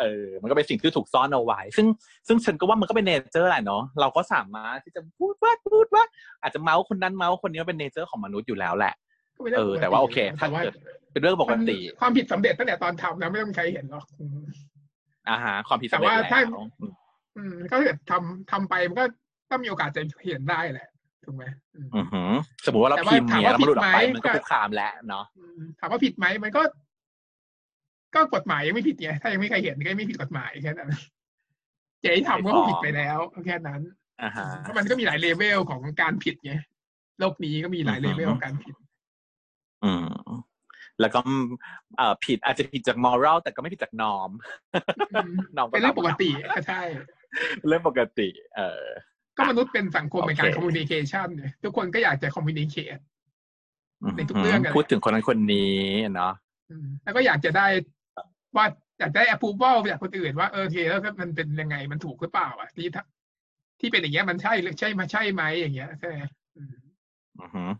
[0.00, 1.86] เออ มันก็เป็นสิ่งที่ถูกซ่อนเอาไว้ ซึ่ง
[2.28, 6.04] ซึ่งฉันก็ว่ามันก็เป็น nature แหละเนาะเราก็สามารถที่จะพูดว่าพูดว่า
[6.42, 8.94] อาจจะเม้าท์คนนั้นเม้าท์คนนี้มันเป็น nature ของมนุษย์อยู่แล้วแหละ
[9.36, 10.74] ก็ไม่ได้เออแต่ว่าโอเคปกติถ้าแต่ว่าเกิด
[11.12, 14.40] เป็นเรื่องปกติมันความผิดสำเร็จตั้งแต่ตอนทำนะไม่ต้องใครเห็นหรอกอืม
[15.28, 16.40] อ่าฮะความผิดแต่สำเร็จว่าแล้วถ้า
[16.80, 16.92] อืม
[17.36, 19.04] อืมก็เกิดทำทำไปมันก็
[19.50, 20.88] ก็มีโอกาสจะเห็นได้แหละ
[21.24, 22.30] ถูกไหมอืมอือหือ
[22.66, 26.62] สมมติว่าเราแต่ว่าพิมพ์ถามเนี่ยว่าแล้วมันหลุดออกไปผิดไหมมันก็ก็คุกคามแล้วเนาะอืมถามว่าผิดไหมมันก็
[28.14, 30.90] ก็กฎหมายยังไม่ผิดไงถ้ายังไม่มีใครเห็นก็ไม่ผิดกฎหมายแค่นั้น
[32.00, 33.80] เจ๊ทำก็ผิดไปแล้วแค่นั้น
[34.22, 36.52] อ่าฮะเพราะมันก็มีหลายเลเวลของการผิดไง
[37.18, 38.74] โลกนี้ก็มีหลายอือฮึ level ของการผิด
[39.84, 40.08] อืม
[41.00, 41.20] แล้วก็
[41.96, 44.30] เอ่อผิดอาจจะผิดจาก moral แต่ก็ไม่ผิดจาก norm
[45.14, 46.82] อืม norm เป็นเรื่องปกติก็ใช่
[47.68, 48.84] เรื่องปกติ เออ
[49.40, 52.98] ก็มนุษย์เป็นสังคมโอเคเป็นการ communication เนี่ยทุกคนก็อยากจะ communicate
[54.16, 55.80] ในทุกเรื่องอะพูดถึงคนนั้นคนนี้
[56.14, 56.34] เนาะ
[57.04, 57.66] แล้วก็อยากจะได้
[58.56, 58.66] ว่า
[58.98, 63.04] อยากได้ approval จากคนอื่นว่าเออโอเคแล้วมันเป็นยังไงมันถูกหรือเปล่าอะที่ถ้า
[63.80, 66.14] ที่เป็นอย่างเงี้ยมันใช่หรือใช่มาใช่ไหมอย่างเงี้ยใช่ไหม
[66.56, 66.74] อืม
[67.40, 67.70] อือหือ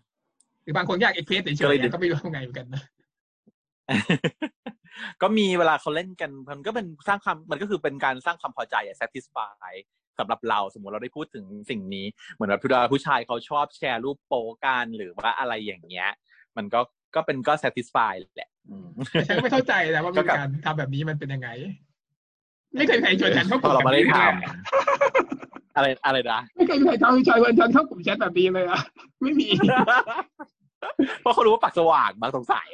[0.62, 2.82] หรือบางคนอยากเอ็กเพรสเฉยก็เลยๆก็ไม่รู้ทำไงเหมือนกันนะ
[5.22, 9.74] ก็มีเวลาเขาเล่นกัน มันก็เป็นสร้างความมันก็คือเป็นการสร้างความพอใจอะ satisfy
[10.20, 12.60] สำหรับเราสมมติเราได้พูดถึงสิ่งนี้ เหมือนแบบ
[12.92, 16.08] ผู้ชายเขาชอบแชร์รูปโป๊กันหรือว่าอะไรอย่างเงี้ย
[16.56, 16.80] มันก็
[17.14, 21.48] ก็เป็นก็ satisfy แหละอืมแต่ฉันก็ไม่เข้าใจนะว่าก็เป็นกับการทำแบบนี้มันเป็นยังไง
[22.74, 28.80] ไม่เคยมีใครชวนฉันเข้ากเพลุ่มราะเราไม่ได้แบบทนี้เลยำอะไรอะไรนะไม่เคยมีใครทำชวนฉันเข้ากลุ่มแชทแบบนี้เลยอะ
[29.22, 29.48] ไม่มี
[31.20, 32.68] เพราะเขารู้ว่าปากสว่างบางสงสัย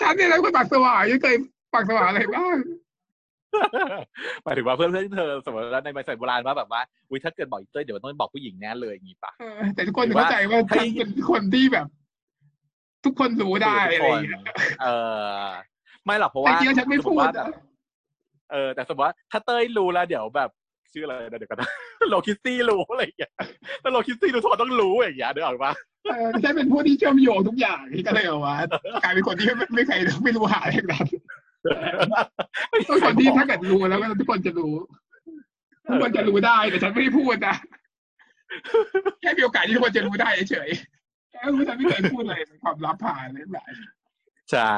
[0.00, 1.36] ฉันเนี่ยนะคนปากสว่างยังเคย
[1.74, 2.56] ปากสว่างอะไรบ้าง
[4.44, 11.86] หมายถึงว่าเพื่อนเพื่อนเธอสมมติว่าในใบสั่โบราณว่าแบบว่าอุ้ยถ้าเกิดบอกอีเต้ยเดี๋ยวต้องบอกผู้หญิงแน่เลยอย่างงี้ปะเออแต่ทุกคนเข้าใจว่าให้ฉันเป็นคนที่แบบ
[13.04, 14.86] ทุกคนรู้ได้อะไรอย่างเงี้ยเอ
[15.42, 15.46] อ
[16.04, 17.46] ไม่หรอกเพราะแต่ว่าจริงๆฉันไม่สพูติดว่าอะ
[18.52, 20.50] เออแต่สมมติว่าถ้าเต้ยรู้แล้วเดี๋ยวแบบ
[20.92, 21.70] ชื่ออะไรนะเดี๋ยวกันนะ
[22.08, 23.32] โลคิสซี่รู้อะไรอย่างเงี้ย
[23.82, 25.72] ถ้าโลคิสซี่รู้ทุกคนต้องรู้อย่างเงี้ยเดี๋ยวออกปะ
[26.04, 28.56] เออฉันเป็นผู้ที่เชื่อมโยงทุกอย่างนี่ก็เลยเอาว่า
[29.04, 31.06] กลายเป็นคนที่ไม่ไม่เคยไม่รู้หาอะไรนั้น
[32.88, 34.74] ทุกคนที่ถ้าเกิดรู้แล้วก็ทุกคนจะรู้
[35.86, 37.56] ทุกคนจะรู้ได้แต่ฉันไม่ได้พูดนะ
[39.20, 40.70] แค่มีโอกาสที่ทุกคนจะรู้ได้เฉย
[41.30, 43.70] แค่รู้ฉันไม่เคยพูดอะไรเป็นความลับผ่านเลยหลาย
[44.50, 44.72] ใช่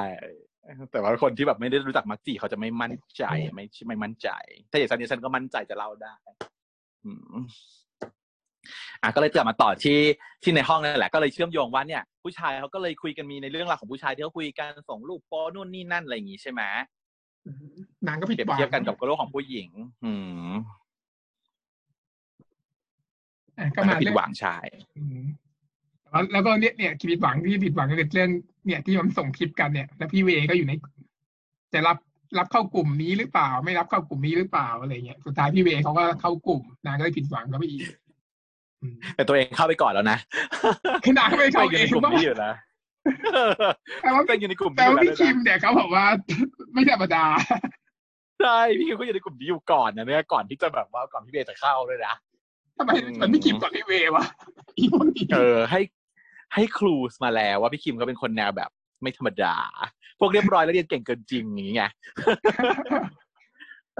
[0.92, 4.28] แต่ว่าคนที่แบบไม่ได้รู้จักมักจีเขาจะไม่มั่นใจไม่ไม่มั่นใจ
[4.70, 6.16] ถ้าอย่างฉันเนี่ยฉันก็มั่นใจจะเล่าได้
[8.66, 9.98] อืมอะก็เลยกลับมาต่อที่
[10.42, 16.62] ที่ในห้องนั่นแหละก็เลยเชื่อมโยงว่าเนี่ยผู้ชายเขาก็เลยคุยกันมีในเรื่องราวของผู้ชายที่เขาคุยกันส่งรูปโป้นู่นนี่นั่นอะไรอย่างงี้ใช่ไหม
[18.06, 19.68] นางก็ผิดเปรียบหวังเทียบกันกับโลกของผู้หญิง
[20.04, 20.12] อื
[20.50, 20.52] ม
[23.58, 25.22] อะก็ก็มาผิดเรื่องหวังชายอืม
[26.10, 28.30] แล้วแล้วก็เนี่ยเนี่ยผิดหวังที่ผิดหวังก็คือเรื่อง
[28.66, 30.72] เนี่ย ที่มันส่งคลิปกันเนี่ย แล้วพี่เวก็อยู่ใน
[31.74, 31.96] จะรับ
[32.38, 38.05] รับเข้ากลุ่มนี้หรือเปล่า ไม่รับเข้ากลุ่มนี้หรือเปล่าอะไรเงี้ยสุดท้ายพี่เวเขาก็เข้ากลุ่มนางก็เลยผิดหวังก็ไปอีกอืม
[39.16, 40.18] แต่ตัวเองเข้าไปก่อนแล้วนะ
[41.04, 42.52] คือนางก็ไม่ตัวเข้าเองอยู่เอในงกลุ่มว่านี้อยู่นะ
[44.02, 46.04] แต่ว่าตัวเองอยู่ในกลุ่มแต่นี้อยู่ว่าแล้วพี่ด้วยคิมนะเนี่ยเขาบอกว่า
[46.74, 47.24] ไม่ธรรมดา
[48.42, 52.14] ใช่พี่คิมก็อยู่ในกลุ่มนี้อยู่ก่อนนะเนี่ยก่อนที่จะแบบว่าก่อนพี่เบย์จะเข้าด้วยนะ
[52.78, 54.24] ทำไมมันไม่คิมกับพี่เววะ
[54.76, 55.80] อีพวกนี้เออให้
[56.54, 58.70] ให้ครูสมาแล้วว่าพี่คิมเขาเป็นคนแนวแบบ
[59.02, 59.56] ไม่ธรรมดา
[60.18, 61.92] พวกเรียบร้อยแล้วเรียนเก่งเกินจริงอย่างเงี้ย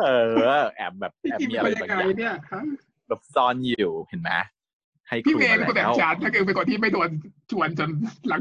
[0.00, 0.06] เอ
[0.58, 2.62] อแอบแบบพี่แอบคิมมีเป็นอะไรคนบางยังไงอย่างเนี่ยฮะ
[3.08, 4.30] แบบซ่อนอยู่เห็นไหม
[5.08, 7.10] ให้คพี่รูเวมาเป็นคนแบแล้บวฉันก็คือเป็นคนที่ไม่โดน
[7.50, 7.90] ชวนจน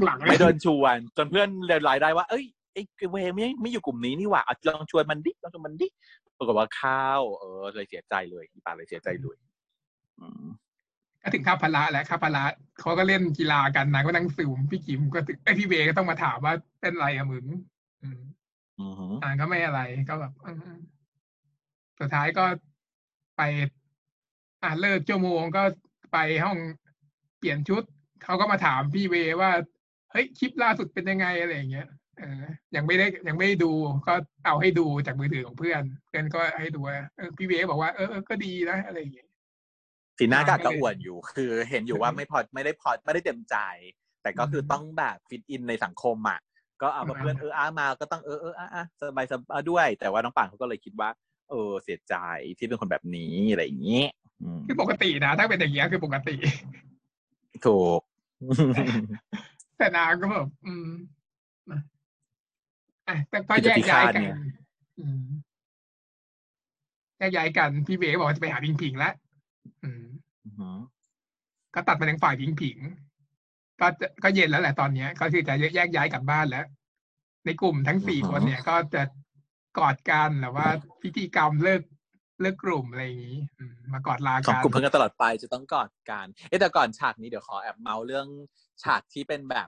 [0.06, 5.88] หลังๆเลยไม่โดนชวน จนเพื่อนเรียนรายได้ว่า เอ้ยไอ้เวไม่ไม่อยู่กลุ่มนี้นี่หว่าเอาลองชวนมันดิลองชวนมันดิ
[6.38, 9.38] ปรากฏว่าเข้าวเออเลยเสียใจเลยอีปาเลยเสียใจเลย
[10.20, 10.46] อืม
[11.22, 12.44] ก็ถึงค่าพละและค่าพละ
[12.80, 17.46] เขาก็เล่นกีฬากันนางก็นั่งซูมพี่กิมก็ถึงไอยพี่เวก็ต้องมาถามว่าเป็นไรอะมึง
[18.04, 18.22] อืม
[18.80, 20.78] อือหือนางก็ไม่อะไรก็แบบอืม
[22.00, 22.46] สุดท้ายก็
[23.38, 23.42] ไป
[24.64, 25.64] อ่าเลิกชั่วโมงก็
[26.16, 26.58] ไปห้อง
[27.40, 27.84] เปลี่ยนชุด
[28.24, 29.52] เขาก็มาถามพี่เวว่า
[30.12, 31.88] เฮ้ยคลิปล่าสุดเป็นยังไงอะไรอย่างเงี้ย
[32.20, 32.44] เออ
[32.76, 33.72] ยังไม่ได้ยังไม่ได้ดู
[34.08, 34.14] ก็
[34.46, 39.28] เอาให้ดูจากมือถือของเพื่อนเพื่อนก็ให้ดูว่าเออพี่เวบอกว่าเออเออก็ดีนะอะไรอย่างเงี้ย
[40.18, 43.56] สีหน้ากากก็ก็เลยอวดอยู่ คือเห็นอยู่ว่าไม่พอไม่ได้พอไม่ได้เต็มใจ
[44.22, 46.40] แต่ก็คืออืมต้องแบบฟิตอินในสังคมอะ
[46.82, 51.10] ก็เอาอืมเพื่อนเอออามาก็ต้องเออเอออะอะสบายสบายด้วย แต่ว่าน้องป่านเขาก็เลยคิดว่า
[51.50, 52.16] เออเสียใจ
[52.58, 54.25] ที่เป็นคนแบบนี้อะไรอย่างนี้อืม
[54.68, 56.36] คือปกตินะ ถ้าเป็นอย่างเงี้ยคือปกติ
[57.66, 58.00] ถูก
[59.78, 60.88] แต่นางก็แบบอืม
[63.08, 64.22] อะแต่ก็แยกย้ายกัน
[65.00, 65.26] อืม
[67.18, 69.14] แยกย้ายกัน พี่เบก็บอกว่าจะไปหาพิงพิงแล้ว
[69.84, 70.06] อืม
[71.74, 72.78] ก็ตัดมาทางฝ่ายพิงพิง
[73.80, 73.88] ก็
[74.24, 76.66] ก็เย็นแล้วแหละตอนเนี้ย ก็คือจะแยกย้ายกลับบ้านแล้ว
[77.46, 79.04] ในกลุ่มทั้งสี่คนเนี่ย ก็จะ
[79.78, 80.68] กอดกันหรือว่า
[81.02, 81.82] พิธีกรรมเลิก
[82.42, 83.40] เลิกกลุ่มอะไรอย่างนี้
[83.94, 88.28] มากอดลากันของกลุ่มเพื่อนกันตลอดไปจะต้องกอดกันเอ๊แต่ก่อนฉากนี้เดี๋ยวขอแอบเมาเรื่อง
[88.84, 89.68] ฉากที่เป็นแบบ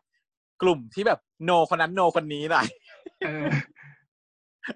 [0.61, 2.67] กลุ่มที่แบบโนคนนั้นโนคนนี้หน่อย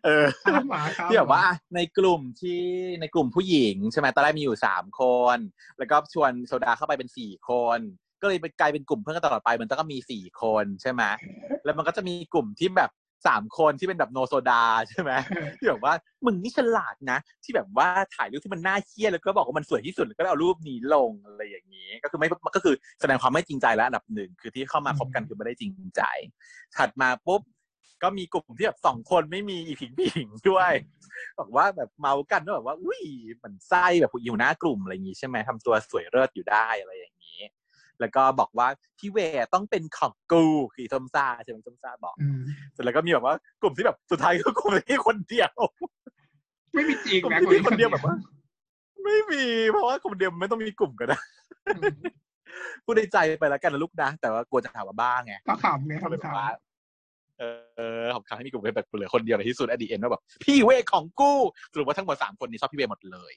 [0.05, 1.43] เออที่แบบว่า
[1.75, 2.61] ในกลุ่มที่
[3.01, 5.01] ในกลุ่มผู้หญิงใช่ไหมตอนแรกมีอยู่สามค
[5.35, 5.37] น
[5.77, 7.79] แล้วก็ชวนโซดาเข้าไปเป็นสี่คน
[8.21, 11.03] ก็เลยกลายเป็นกลุ่มเพื่อนกันตลอดไปมันต้องมีสี่คนใช่ไหม
[11.63, 12.91] แล้วมันก็จะมีกลุ่มที่แบบ
[13.27, 15.11] สามคนที่เป็นแบบโนโซดาใช่ไหม
[15.57, 15.93] ที่แบบว่า
[16.25, 26.01] มึงนี่ฉลาดนะ ที่แบบว่าถ่ายรูปที่มันน่าเครียดแล้วก็บอกว่ามันสวยที่สุดแล้วก็เอารูปนี้ลงอะไรอย่างนี้ ก็คือไม่ก็คือแสดงความไม่จริงใจแล้วอันดับหนึ่งคือที่เข้ามาคบกันคือไม่ได้จริงใจ
[26.77, 27.41] ถัดมาปุ๊บ
[28.03, 30.71] ก็มีกลุ่มที่แบบสองคนไม่มีอีผิงผิงด้วย
[31.39, 33.01] บอกว่าแบบเมากันแบบว่า อุ้ย
[33.43, 37.41] มันไส้แบบอยู่หน้ากลุ่มอะไรอย่างนี้ใช่ไหมทำตัวสวยเลิศอยู่ได้อะไรอย่างนี้
[38.01, 38.67] แล้วก็บอกว่า
[38.99, 39.17] พี่เว
[39.53, 42.15] ต้องเป็นของกูคือส้มซ่าใช่ไหมส้มซ่าบอก
[42.73, 45.51] เสร็จแล้วก็มีแบบว่ากลุ่มที่แบบสุดท้ายก็กลุ่มที่คนเดียว
[46.73, 48.15] ไม่มีจริงนะคนเดียวแบบว่า
[49.03, 51.17] ไม่มีเพราะว่าคนเดียวไม่ต้องมีกลุ่มก็ได้
[52.85, 56.11] พูดในใจไปแล้วกันนะลูกนะแต่ว่ากลัวจะถามว่าบ้าไงก็ขำเนี่ยขำ
[57.39, 61.39] เออของเขาให้มีกลุ่มแบบเหลือคนเดียวในที่สุดอดีเอ็นว่าแบบพี่เวของกู้
[61.71, 63.33] สรุปว่าทั้งหมดสามคนนี้ชอบพี่เวหมดเลย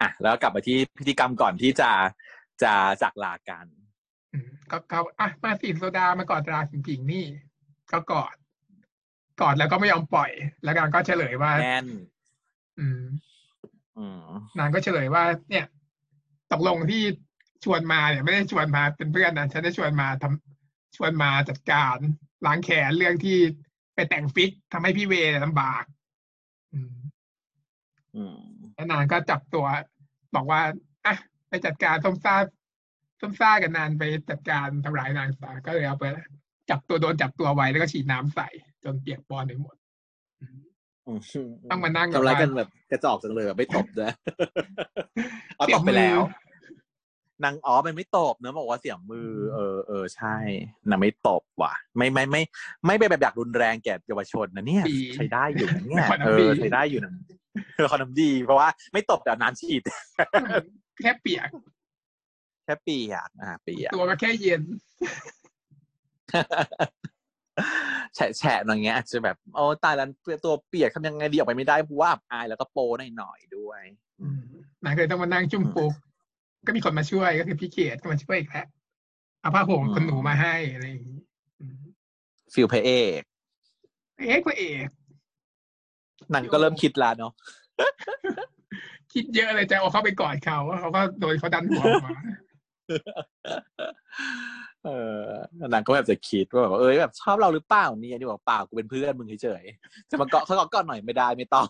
[0.00, 1.90] อะแล้วกลับมาที่พิธีกรรมก่อนที่จะ
[2.62, 3.66] จะจากลากัน
[4.70, 7.24] ก็เขาอะมาสิโซดามากอดราสิงผิงนี่
[7.92, 8.34] ก็กอด
[9.40, 10.30] กอดแล้วก็ไม่ยอมปล่อย
[10.62, 11.86] แล้วนางก็เฉลยว่าแน่น
[12.78, 13.02] อืม
[13.98, 14.24] อืม
[14.58, 15.66] นางก็เฉลยว่า เนี่ย
[16.52, 17.02] ตกลงที่
[17.64, 21.96] ชวนมาเนี่ยไม่ได้ชวนมาเป็นเพื่อนนะฉันได้ชวนมาทำชวนมาจัดการ
[22.46, 23.38] ล้างแขนเรื่องที่
[23.94, 25.84] ไปแต่งฟิกทำให้พี่เวลำบาก
[26.72, 28.55] แล้ว
[28.92, 29.66] นางก็จับตัว
[30.34, 30.60] บอกว่า
[31.06, 31.16] อะ
[31.48, 32.34] ไปจัดการส้มซ่า
[33.20, 36.04] ส้มซ่ากับนานไปจัดการทำร้ายนางสาก็เลยเอาไป
[36.70, 38.48] จับตัวโดนจับตัวไว้แล้วก็ฉีดน้ำใส่
[38.84, 39.76] จนเปียกปอนไปหมด
[41.70, 44.12] ต้องมานั่งทำร้ายกันแบบกระจอกจังเลยไม่ตบด้วย
[45.56, 46.20] เอาตบไปแล้ว
[47.44, 50.36] นางอ๋อมันไม่ตบเนอะบอกว่าเสียงมือ เออเออใช่
[50.90, 52.42] นางไม่ตบว่ะ ไม่ไม่ไม่
[52.86, 54.84] ไม่ไปแบบอยากรุนแรงแก่เยาวชนนะเนี่ย
[55.14, 57.12] ใช้ได้อยู่นะเนี่ยเออใช้ได้อยู่นะ
[57.76, 59.82] เออคอนมดี เพราะว่าไม่ตบแต่น้ำฉีด
[61.02, 61.48] แค่เปียก
[62.64, 64.62] แค่เปียกอ่าเปียกตัวก็แค่เย็น
[68.14, 70.08] แฉะแฉะอย่างเงี้ยอาจจะแบบโอ้ตายแล้ว
[70.44, 73.82] ตัวเปียกทำยังไงดีออกไปไม่ได้เพราะว่าอายแล้วก็โปหน่อยหน่อยด้วย
[74.84, 75.92] นายเคยต้องมานั่งจุ่มปุก
[76.66, 78.66] ก็มีคนมาช่วยก็คือพี่เกดก็มาช่วยอีกแล้ว
[79.40, 81.20] เอาผ้าห่มขนหนูมาให้อะไรอย่างนี้
[82.54, 82.90] feel พระเอ
[83.20, 83.22] ก
[84.26, 84.88] เอกก็เอก
[86.34, 87.32] นังก็เริ่มคิดแล้วเนาะ
[89.12, 92.12] คิดเยอะเลยจะเอาเข้าไปกอดเขาเขาก็โดนเขาดันหัวมา
[94.84, 95.22] เออ
[95.72, 101.66] นางก็แบบจะคิดว่าแบบเอ้ยแบบชอบเราหรือเปล่านี่นี่บอกเปล่ากูเป็นเพื่อนมึงเฉยๆจะมาเกาะเขาเกาะก่อนหน่อยไม่ได้ไม่ต้อง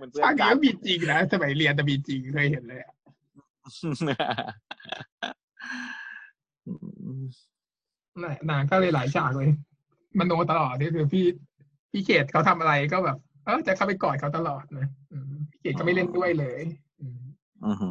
[0.00, 2.80] มันเพื่อนกันมีจริงนะสมัยเรียนแต่มีจริงเคยเห็นเลย
[8.50, 9.50] นางก็เลยหลายฉากเลย
[10.18, 11.24] มันโนตลอดนี่คือพี่
[11.90, 14.88] พี่เขตเขาทำอะไรก็แบบ เออจะเข้าไปกอดเขาตลอดนะ
[15.50, 16.62] พี่เขตก็ไม่เล่นด้วยเลย
[17.00, 17.06] อื
[17.72, 17.82] อ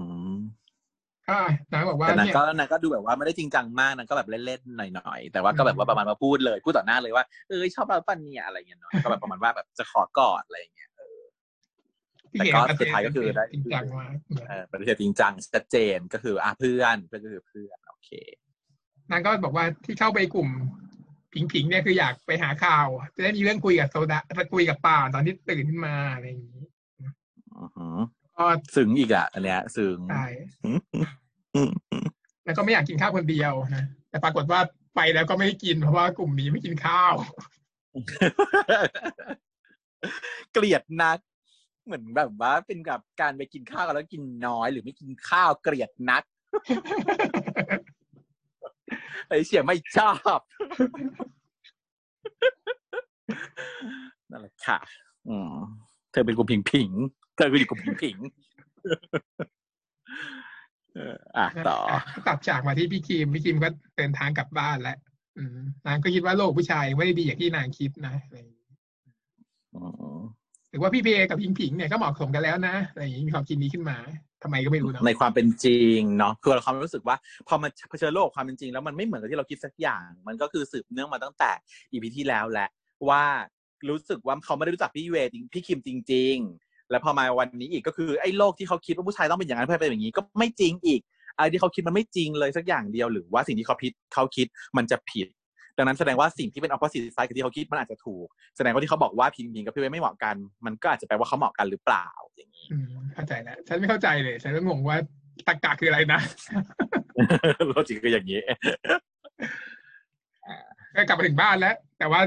[1.30, 10.90] ค่ะนางบอกว่าแต่นางก็นางก็ดูแบบว่าไม่ได้จริงจังมากนางก็แบบเล่นๆหน่อยๆแต่ว่าก็แบบว่าประมาณมาพูดเลยพูดต่อหน้าเลยว่าเออชอบเราปั้นเนี่ยอะไรเงี้ยเนาะก็แบบประมาณว่าแบบจะขอกอดอะไรเงี้ย
[12.40, 14.14] แต่ก็สุดท้ายก็คือได้จริงจังมาก
[14.50, 18.12] เออปฏิเสธจริงจังชัดเจนก็คืออะเพื่อนเพื่อนก็คือเพื่อนโอเค
[19.12, 20.50] นางก็บอกว่าที่เข้าไปกลุ่ม
[21.38, 26.66] ผิงผิงเนี่ยคืออยากไปหาข่าว จะได้มีเรื่องคุยกับโซดาจะคุยกับป่าตอนที่ตื่นขึ้นมาอะไรอย่างนี้
[28.38, 28.46] ก็
[28.76, 30.28] ซึ้งอีกอะอันเนี้ยซึ้งใช่
[32.46, 34.60] แล้วก็ไม่อยากกินข้าวคนเดียวนะแต่ปรากฏว่า
[34.96, 37.14] ไปแล้วก็ไม่ได้กินเพราะว่ากลุ่มนี้ไม่กินข้าว
[40.54, 41.20] เกลียดนัก
[41.86, 46.24] เหมือนแบบว่าเป็นกับการไปกินข้าวแล้วกินน้อย หรือไม่กินข้าวเกลียดนัก
[49.28, 50.40] ไอเสียไม่ชอบ
[54.32, 54.80] นั่นแหละค่ะ
[55.30, 55.54] อืม
[56.12, 56.90] เธอเป็นกลุ่มผิงผิง
[57.36, 58.18] เธอคืออยู่กลุ่มผิงผิง
[61.38, 61.78] อะต่อ
[62.28, 64.98] ตัดจากมาที่พี่คิมพี่คิมก็เดินทางกลับบ้านแล้ว
[65.88, 68.38] นางก็คิดว่าโลกผู้ชายไม่ได้ดีอย่างที่นางคิดนะอะไร
[70.70, 73.98] หรือว่าพี่เพกับพิงผิงเนี่ยก็เหมาะสมกันแล้วนะอะไรอย่างนี้มีความคิดนี้ขึ้นมา
[74.48, 77.16] ทำไมก็ไม่รู้นะในความเป็นจริงเนาะคือเราความรู้สึกว่า
[77.48, 81.52] พอมันเผชิญโลกความเป็นจริง แล้วมันไม่เหมือนกับที่เราคิดสักอย่าง มันก็คือสืบเนื่องมาตั้งแต่
[81.92, 82.70] อีพีที่แล้วแหละ
[83.10, 83.24] ว่า
[83.90, 91.02] รู้สึกว่าเขาไม่ได้รู้จักพี่เวจริงพี่คิมจริง ๆ แล้วพอมาวันนี้อีกก็คือไอ้โลกที่เขาคิดว่าผู้ชายต้องเป็นอย่างนั้นเพื่อเป็นอย่างนี้ก็ไม่จริงอีก
[91.38, 95.28] อะไรที่เขาคิดมันไม่จริงเลยสักอย่างเดียวหรือว่าสิ่งที่เขาคิดเขาคิดมันจะผิด
[95.78, 100.36] ดังนั้นแสดงว่าสิ่งที่เป็น opposite side กับที่เขาคิดมันอาจจะถูก แสดงว่าที่เขาบอกว่าพิงพิงกับพี่เวย์ไม่เหมาะกัน
[100.66, 104.98] มันก็อาจจะแปลว่าเขาเหมาะกันหรือเปล่าอย่างนี้อืมเข้าใจแล้วฉันไม่เข้าใจเลย ฉันก็งงว่า
[105.48, 106.20] ตรกกะคืออะไรนะ
[107.68, 108.42] โลจิกคืออย่างนี้
[110.96, 112.22] ก็กลับมาถึงบ้านแล้ว แต่ว่า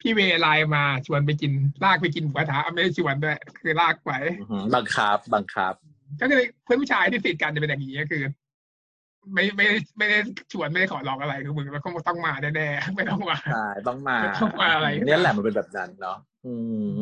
[0.00, 1.52] พี่เวไลน์มาชวนไปกิน
[1.84, 5.74] ลากไปกินหมูกระทะไม่ได้ชวนด้วยคือลากไปอือหือบังคับบังคับ
[6.20, 8.22] ก็คือเพื่อนผู้ชายที่ติดกันจะเป็นอย่างนี้ก็คือ
[9.34, 10.18] ไม่ไม่ได้ไม่ได้
[10.52, 16.54] ชวนไม่ได้ขอร้องอะไรคือมึงแล้วก็ต้องมาแน่ๆไม่ต้องมาใช่ต้องมาต้องมาอะไรเนี่ยแหละมันเป็นแบบนั้นเนาะอื
[16.90, 16.92] ม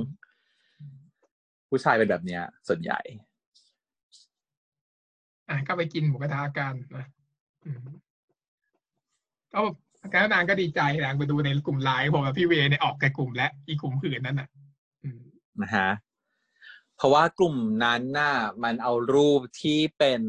[1.68, 3.00] ผู้ชายเป็นแบบเนี้ย ส่วนใหญ่
[5.48, 7.06] อะก็ไปกินหมูกระทะกันนะ
[7.64, 7.86] อืม
[9.52, 9.60] ก็
[10.10, 14.48] แล้วนางก็ดีใจนางไปดูในกลุ่มไลน์ผมกับพี่เวเนี่ยออกจากกลุ่มและอีกกลุ่มอื่นนั้นน่ะ
[15.04, 15.22] อืม
[15.62, 15.88] นะฮะ
[16.96, 20.22] เพราะว่ากลุ่มนั้นน่ะมันเอารูปที่เป็น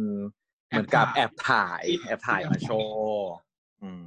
[0.70, 3.32] เหมือนกับแอบถ่าย แอบถ่ายมาโชว์
[3.84, 4.06] อืม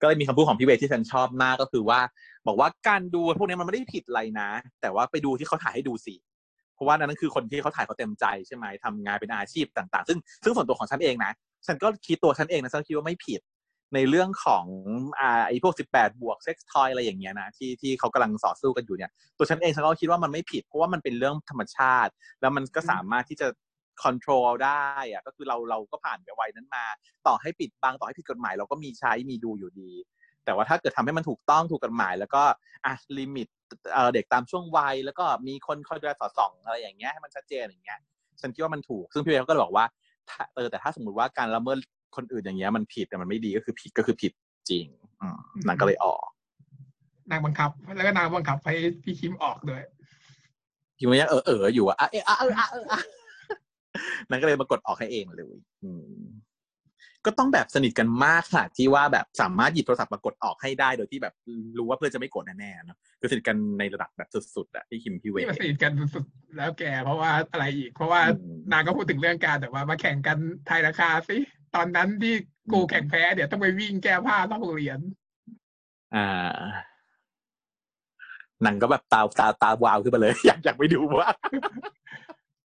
[0.00, 2.00] ก็เลยมีคำพูดของพี่เวทที่ฉันชอบมากก็คือว่า
[2.46, 6.14] บอกว่าการดูพวกนี้มันไม่ได้ผิดอะไรนะ แต่ว่าไปดูที่เขาถ่ายให้ดูสิ
[6.74, 11.32] เพราะว่านั่นคือคนที่เขาถ่ายเขาเต็มใจใช่ไหมทำงานเป็นอาชีพต่าง ๆ ซึ่งซึ่งส่วนตัวของฉันเองนะ
[11.66, 13.40] ฉันก็คิดตัวฉันเองนะฉันคิดว่าไม่ผิด
[13.94, 14.64] ในเรื่องของ
[15.20, 23.46] อ่าไอ้พวก 18 บวก sex toy อะไรอย่างเงี้ยนะที่ที่เขากำลังต่อสู้กันอยู่เนี่ยตัวฉันเองฉันก็คิดว่ามันไม่ผิด เพราะว่ามันเป็นเรื่องธรรมชาติ แล้วมันก็สามารถที่จะ
[24.02, 26.84] control ได้อะก็คือเราเราก็ผ่านไปวัยนั้นมา
[27.26, 29.92] ต่อให้ปิดบังต่อให้ผิดกฎหมาย เราก็มีใช้มีดูอยู่ดี
[30.44, 32.42] แต่ว่าถ้าเกิดทำให้มันถูกต้องถูกกฎหมาย แล้วก็
[32.86, 33.48] อะ limit
[33.92, 38.00] เอ่อเด็กตามช่วงวัย แล้วก็มีคนคอยดูแลสอดส่องอะไรอย่างเงี้ยให้มันชัดเจนอย่างเงี้ย
[38.40, 39.86] ฉันคิดว่ามันถูก ซึ่งพี่เวย์เขาก็เลยบอกว่า
[40.30, 41.78] ถ้าเออแต่ถ้าสมมติว่าการละเมิด
[42.16, 44.32] คนอื่นอย่างเงี้ยมันผิดแต่มันไม่ดีก็คือผิดก็คือผิด
[44.70, 44.86] จริง
[45.20, 46.26] อืมนางก็เลยออก
[47.30, 49.82] นางบังคับ แล้วก็นางบังคับให้พี่คิมออกด้วย
[50.96, 53.00] พี่มันยังเออเอออยู่อะอะเอะอะเอออะเอออะ
[54.28, 56.22] นางก็เลยมากดออกให้เองเลยอืม
[57.26, 61.34] ก็ต้องแบบสนิทกันมากค่ะ ที่ว่าแบบสามารถหยิบโทรศัพท์มากดออกให้ได้โดยที่แบบ
[61.78, 70.38] รู้ว่าเพื่อนจะไม่กดแน่ๆเนาะคือสนิทกันในระดับแบบสุดๆอะพี่คิมพี่เวที่ย์มาสนิทกันสุดๆแล้วแก เพราะว่าอะไรอีก เพราะว่าอืมนางก็พูดถึงเรื่องการแต่ว่ามาแข่งกัน
[70.68, 71.36] ทายราคาสิ
[71.74, 72.34] ตอนนั้นที่
[72.72, 74.98] กูแข่งแพ้เดี๋ยวต้องไปวิ่งแก้ผ้านอกโรงเรียน
[76.14, 76.26] อ่า
[78.64, 81.30] นางก็แบบตาตาตาวาวขึ้นมาเลย อยากอยากไปดูว่า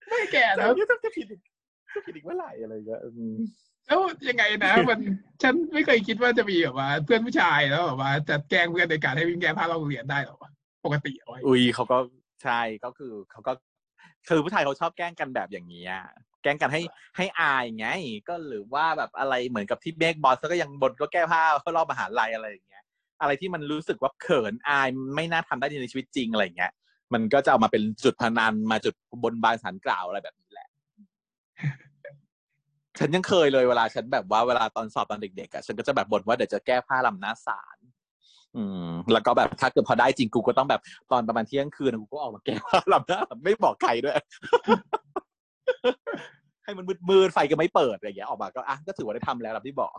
[0.10, 1.42] ไม่แกแล้แล้ววจะจะผิดอีก
[1.96, 3.36] จะผิดอีกเมื่อไหร่อะไรเงี้ยอืม
[3.88, 5.00] แล้วยังไงนะ มัน
[5.44, 10.52] ฉันไม่เคยคิดว่าจะมีแบบว่าเพื่อนผู้ชายแล้วแบบว่าจะแกล้งเพื่อนในการให้วิ่งแก้ผ้านอกโรงเรียนได้หรอวะ
[10.86, 11.98] ปกติเอาไว้อุ้ยเขาก็
[12.44, 13.54] ใช่ก็คือเขาก็
[14.28, 15.94] คือผู้ชายเขาชอบแกล้งกันแบบอย่างนี้ย
[16.44, 16.82] แกล้งกันให้
[17.18, 17.88] ให้อายไง
[18.28, 21.42] ก็หรือว่าแบบอะไรเหมือนกับที่เบกบอสก็ยังบนก็แก้ผ้า
[21.76, 22.84] รอบมหาลัยอะไรอย่างเงี้ย
[23.22, 26.72] อะไรที่มันรู้สึกว่าเขินอายไม่น่าทำได้ในชีวิตจริงอะไรอย่างเงี้ย
[27.14, 30.70] มันก็จะเอามาเป็นจุดพนันมาจุดบนบานสารกล่าวอะไรแบบนี้แหละ
[33.00, 37.78] ฉันยังเคยเลยเวลาฉันแบบว่าเวลาตอนสอบตอนเด็กๆอะฉันก็จะแบบบ่นว่าเดี๋ยวจะแก้ผ้าลำหน้าศาล
[38.56, 44.16] อืม แล้วก็แบบถ้าเกิดพอได้จริงกูก็ต้องแบบตอนประมาณเที่ยงคืนกูก็ออกมาแก้ผ้าลำหน้าไม่บอกใครด้วย
[46.64, 49.96] ให้มันมืดๆไฟก็ไม่เปิดอะไรอย่างเงี้ยออกมาก็อะก็ถือว่าได้ทำแล้วแบบที่บอก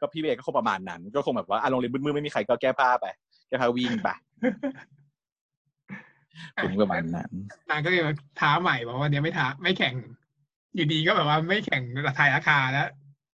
[0.00, 3.06] ก็พี่เบย์ก็คงประมาณนั้น ก็คงแบบว่าอะโรงเรียนมืดๆไม่มีใครก็แก้ผ้าไป
[3.48, 4.08] แก้ผ้าวิ่งไป
[6.62, 7.30] ถึงประมาณนั้น
[7.70, 9.94] นางก็เลยมาท้าใหม่บอกว่าวันนี้ไม่ท้าไม่แข่ง
[10.74, 12.88] อยู่ดีก็แบบว่าไม่แข่งราทายราคาแล้ว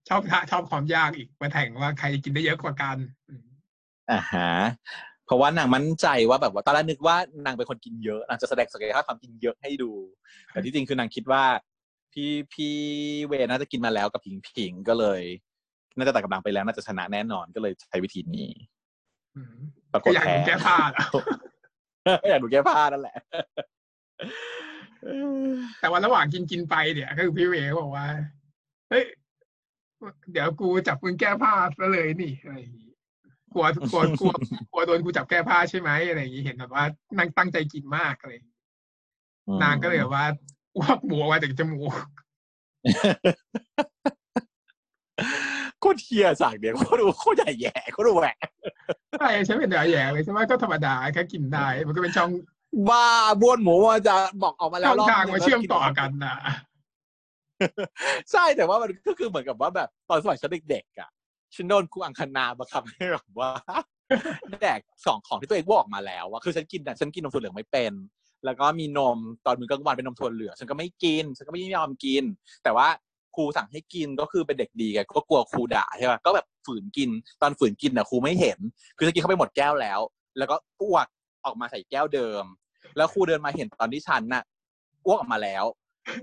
[0.08, 2.96] ชอบท้าชอบความยากอีกมาแข่งว่าใครกินได้เยอะกว่ากัน
[3.28, 3.46] อืม
[4.10, 4.50] อ่าฮะ
[5.26, 9.92] เพราะว่านางมั่นใจว่าแบบว่าตอนแรกนึกว่านางเป็นคนกินเยอะนางจะแสดงศักยภาพความกินเยอะให้ดู
[10.48, 11.44] แต่ที่จริงคือนางคิดว่า
[12.12, 12.74] พี่พี่
[13.26, 15.20] เวน่าจะกินมาแล้วกับผิงผิงก็เลย
[15.96, 18.50] น่าจะตัดกำลังไปแล้วน่าจะชนะแน่นอนก็เลยใช้วิธีนี้
[19.36, 19.56] อืม
[19.92, 20.98] ปรากก็ฏอยากแพ้เห็นแก้ผ้าเหร
[22.14, 23.16] ออยากดูแก้ผ้านั่นแหละ
[25.80, 28.06] แต่ว่าระหว่างกินกินไปเนี่ยก็คือพี่เวย์ก็บอกว่า
[28.90, 29.04] เฮ้ย
[30.32, 32.92] เดี๋ยวกูจับมึงแก้ผ้าซะเลยนี่อะไรอย่างงี้
[33.52, 34.32] กลัวกลัวกลัว
[34.70, 36.84] กลัวโดนกูจับแก้ผ้าใช่ไหมอะไรอย่างงี้เห็นแบบว่า
[37.18, 38.56] นางตั้งใจกินมากอะไรอย่างงี้
[39.62, 40.26] นางก็เลยแบบว่า
[40.76, 41.94] อ้วกหมูออกมาจากจมูก
[45.80, 48.46] โคตรเทียสากเดียวโคตรดูโคตรใหญ่แย่โคตรแหวก
[49.18, 52.30] ใช่ใช้เป็นเดือแย่เลยใช่ไหมก็ธรรมดาแค่กินได้ มันก็เป็นช่อง
[52.88, 53.06] บ้า
[53.40, 56.36] บ้วนหมูมันจะบอกออกมาแล้ช่วองรอบทางนึมาเชื่อมต่อกันนะ
[58.32, 61.10] ใช่แต่ว่ามันก็คือเหมือนกับว่าแบบตอนสมัยฉันเด็กๆอะ
[61.54, 63.50] ฉันโดนครูอังคณาบังคับให้แบบว่า
[64.60, 67.92] แดกสองของที่ตัวเองบ้วนออกมาแล้วอะคือฉันกินอะฉันกินนมถั่วเหลืองไม่เป็น
[68.44, 72.22] แล้วก็มีนมตอนมื้อกลางวันเป็นนมถั่วเหลืองฉันก็ไม่กิน ฉันก็ไม่ยอมกิน
[72.64, 73.07] แต่ว่าค
[73.38, 77.10] รูสั่งให้กินก็คือเป็นเด็กดีไงก็กลัวครูด่าใช่ป่ะก็แบบฝืนกิน
[77.42, 78.58] ตอนฝืนกินน่ะครูไม่เห็น
[78.96, 80.00] คือจะกินเข้าไปหมดแก้วแล้ว
[80.38, 81.06] แล้วก็อ้วก
[81.44, 82.44] ออกมาใส่แก้วเดิม
[82.96, 84.42] แล้วครูเดินมาเห็นตอนที่ฉันน่ะ
[85.06, 85.64] อ้วกออกมาแล้ว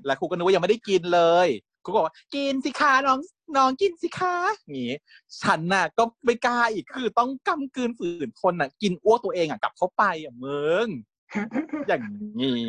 [0.05, 1.47] แล้วครูก็นึกว่ายังไม่ได้กินเลย
[1.83, 3.19] ครูก็บอกว่ากินสิคะน้อง
[3.57, 4.95] น้องกินสิคะอย่างี้
[5.41, 10.87] ฉันน่ะ ก็ไม่กล้าอีกคือต้องกำกืนฝืนทนน่ะ กินอ้วกตัวเองอะกลับเข้าไปอะมึง
[11.87, 12.03] อย่าง
[12.41, 12.61] งี้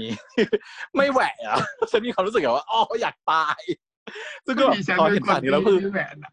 [0.97, 1.59] ไม่แหวะอะ
[1.91, 3.61] ฉันมีความรู้สึกแบบว่าอ๋ออยากตาย
[4.47, 6.33] ซึ่งก็แบบมีฉันพอเป็เห็นนคนฉากนี้แล้วคือที่แหวนอะ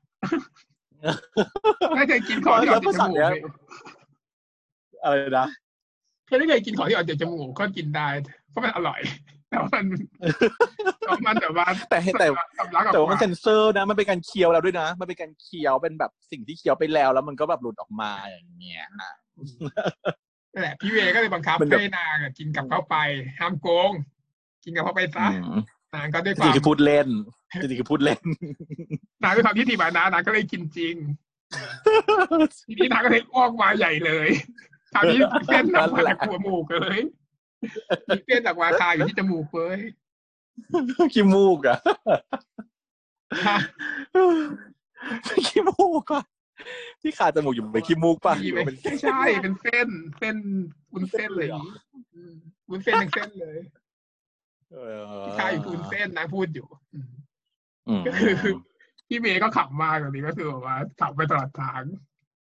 [1.95, 3.41] ไม่เคยกินของที่ออกจากจมูกเลย
[5.03, 5.47] อะไรนะ
[6.27, 8.07] เคยไม่เคยกินของที่ออกจากจมูกก็กินได้
[8.49, 8.99] เพราะมันอร่อย
[9.49, 9.85] แต่ว่ามัน
[10.99, 12.27] แต่ว่ามันแบบว่าแต่แต่
[12.59, 19.13] สำลักออกแต่ว่ามันมาเซนเซอร์นะ มันเป็นการเคี้ยวแล้วด้วยนะ มันเป็นการเคี้ยวเป็นแบบสิ่งที่เคี้ยวไปแล้ว แล้วมันก็แบบหลุดออกมาอย่างเงี้ยนะ
[20.53, 22.95] นั่นแหละพี่เวก็เลยบังคับมันแบบให้นางอะกินกับเข้าไป
[23.39, 23.91] ห้ามโกง
[24.63, 25.59] กินกับเข้าไปซะอืม
[25.95, 27.07] นางก็ด้วยจควาริมงๆคือพูดเล่น
[27.61, 28.21] จริงๆคือพูดเล่น
[29.23, 30.95] นางด้วยความที่ทีบานานางก็เลยกินจริง
[32.67, 34.29] ทีนี้นางก็เลยอ้วกมาใหญ่เลย
[34.93, 36.99] คราวนี้เส้นออกมาจากหัวหมูกเลย
[38.07, 39.79] มีเส้นออกมาคาอยู่ที่จมูกเลย
[41.13, 41.77] ขี้มูกอะ
[45.45, 46.23] ขี้มูกอะ
[47.01, 49.87] ที่ขาจมูกอยู่เป็นขี้มูกป่ะมีไหมหรือว่าเป็นไม่ใช่เป็นเส้น
[50.19, 50.35] เส้น
[50.93, 51.63] วุ้นเส้นเลยเหรอ
[52.13, 52.33] อืม
[52.69, 53.57] วุ้นเส้นทั้งเส้นเลย
[54.73, 57.09] เออที่คาอยู่คือวุ้นเส้นนางพูดอยู่อืม
[57.87, 58.35] อืมก็คือ
[59.07, 61.81] พี่เมย์ก็ขำมากตรงนี้ก็คือแบบว่าขำไปตลอดทาง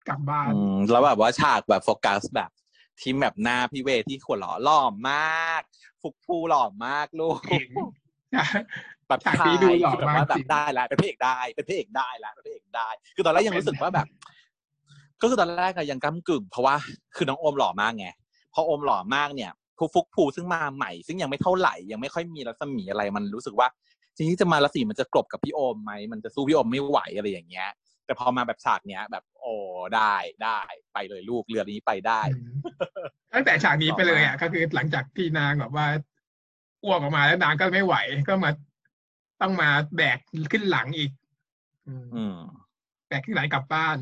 [0.09, 2.51] กลับบ้านอืมแล้วแบบว่าฉากแบบโฟกัสแบบ
[2.99, 5.61] ที่แบบหน้าพี่เวที่ขวดหล่อหล่อมาก
[6.01, 7.67] ฟุกฟูหล่อมากลูกเก่ง
[9.07, 14.07] แบบฉากนี้ดูหล่อคือแบบมากว่าแบจริบงได้แล้วเป็นพระเอกได้เป็นพระเอกได้แล้วเป็นพระเอกได้ คือตอนแรกยังรู้สึกว่าแบบ
[15.21, 16.75] ก็คือตอนแรกอะยังก้ากึ่ง เพราะว่า
[17.15, 18.07] คือน้องโอมหล่อมากไง
[18.53, 23.67] พอโอมหล่อมากเนี่ย ผู้ฟุกภูซึ่งมาใหม่ ซึ่งยังไม่เท่าไหร่ ยังไม่ค่อยมีรัศมีอะไรมันรู้สึกว่า
[24.15, 27.69] จริงๆจะมารัศมีมันจะกลบกับพี่โอมไหมมันจะสู้พี่โอมไม่ไหวอะไรอย่างเงี้ย
[28.05, 29.53] แต่พอมาแบบฉากเนี้ย แบบโอ้
[29.95, 30.59] ได้ได้
[30.93, 32.53] ไปเลยลูกเรือนี้ไปได้อืม
[33.33, 35.85] ตั้งแต่ฉากนี้ไปเลยอะก็คือหลังจากที่นางแบบว่า
[36.83, 37.95] อ้วกออกมาแล้วนางก็ไม่ไหว
[38.29, 38.51] ก็มา
[39.41, 40.17] ต้องมาแบก
[40.51, 41.11] ขึ้นหลังอีก
[41.87, 42.37] อืมอืม
[43.07, 43.97] แบกขึ้นหลังกลับบ้าน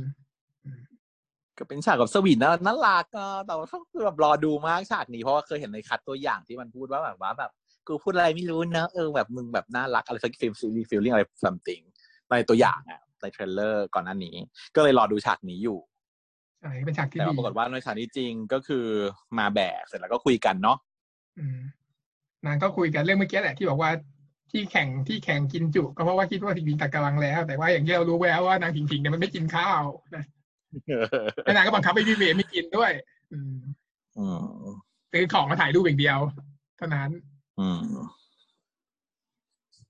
[1.58, 7.52] ก็เป็นฉากกับ sweet น่าน่ารักอะแต่ว่าคือแบบรอดูมากฉากนี้เพราะว่าเคยเห็นในคัดตัวอย่างที่มันพูดว่าแบบว่าแบบ
[7.88, 11.84] กูพูดอะไรไม่รู้นะเออแบบมึงแบบน่ารักอะไรสักฟีลซีรีส์ feeling อะไร something
[12.30, 14.36] ในตัวอย่างอะใน trailer ก่อนหน้านี้
[14.76, 15.78] ก็เลยรอดูฉากนี้อยู่
[16.62, 18.86] ใช่เป็นฉากที่แต่ดีว่าปรากฏว่าในฉากนี้จริงก็คือ
[19.38, 20.78] มาแบกเสร็จแล้วก็คุยกันเนาะ
[21.40, 21.60] อืม
[22.46, 23.92] นางก็คุยกันเรื่องเมื่อกี้แหละที่บอกว่า
[24.52, 29.84] ที่แข่งที่แข่งกินจุ ก็เพราะว่าคิดว่าผิงผิงตักกำลังแล้ว แต่ว่าอย่างที่เรารู้แล้วว่านางผิงผิงเนี่ยมันไม่กินข้าว
[30.16, 30.24] นะ
[31.44, 32.92] แล้วนางก็บังคับให้พี่เวย์ไม่กินด้วย
[33.34, 33.58] อืม
[34.20, 34.46] อืม
[35.12, 36.18] ซื้อของมาถ่ายรูปอย่างเดียว
[36.78, 37.10] เท่านั้น
[37.60, 37.80] อืม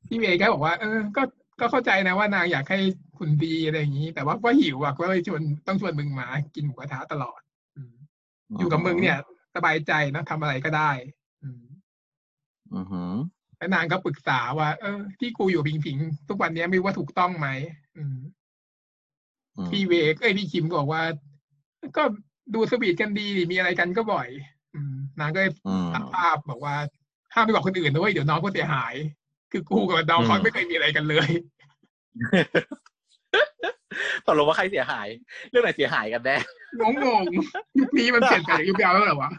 [0.08, 1.24] พี่เวย์ก็บอกว่า เออ ก็
[1.60, 2.80] ก็เข้าใจนะว่านางอยากให้
[3.18, 7.40] คุณดีอะไรอย่างนี้ แต่ว่าก็หิวอะก็เลยชวนต้องชวนมึงมากินหมูกระทะตลอด
[7.76, 7.94] อืม
[8.60, 9.18] อยู่กับมึงเนี่ย
[9.56, 10.92] สบายใจนะทำอะไรก็ได้
[11.44, 11.64] อืม
[12.76, 13.14] อือหือ
[13.58, 17.48] แล้วนางก็ปรึกษาว่า เออ ที่กูอยู่พิงพิงๆทุกวันเนี้ยไม่รู้ว่าถูกต้องไหม
[17.98, 18.20] อืมอืม
[19.72, 21.04] พี่เวกเอ้ยพี่คิมก็บอกว่า
[21.98, 22.04] ก็
[22.54, 24.28] ดูสวีทกันดีดิมีอะไรกันก็บ่อย
[24.76, 26.76] อืมนางก็เลยอืมตัดภาพบอกว่า
[27.34, 28.94] ห้ามไปบอกคนอื่นด้วยเดี๋ยวน้องก็เสียหาย
[29.52, 31.30] คือกูกับน้องเขาอืมไม่เคยมีอะไรกันเลย
[34.26, 35.08] ตกลงว่าใครเสียหาย
[35.50, 36.38] เรื่องไหนเสียหายกันแน่
[36.80, 39.32] งงงๆยุคนี้มันเปลี่ยนไปจากยุคเก่าแล้วเหรอวะ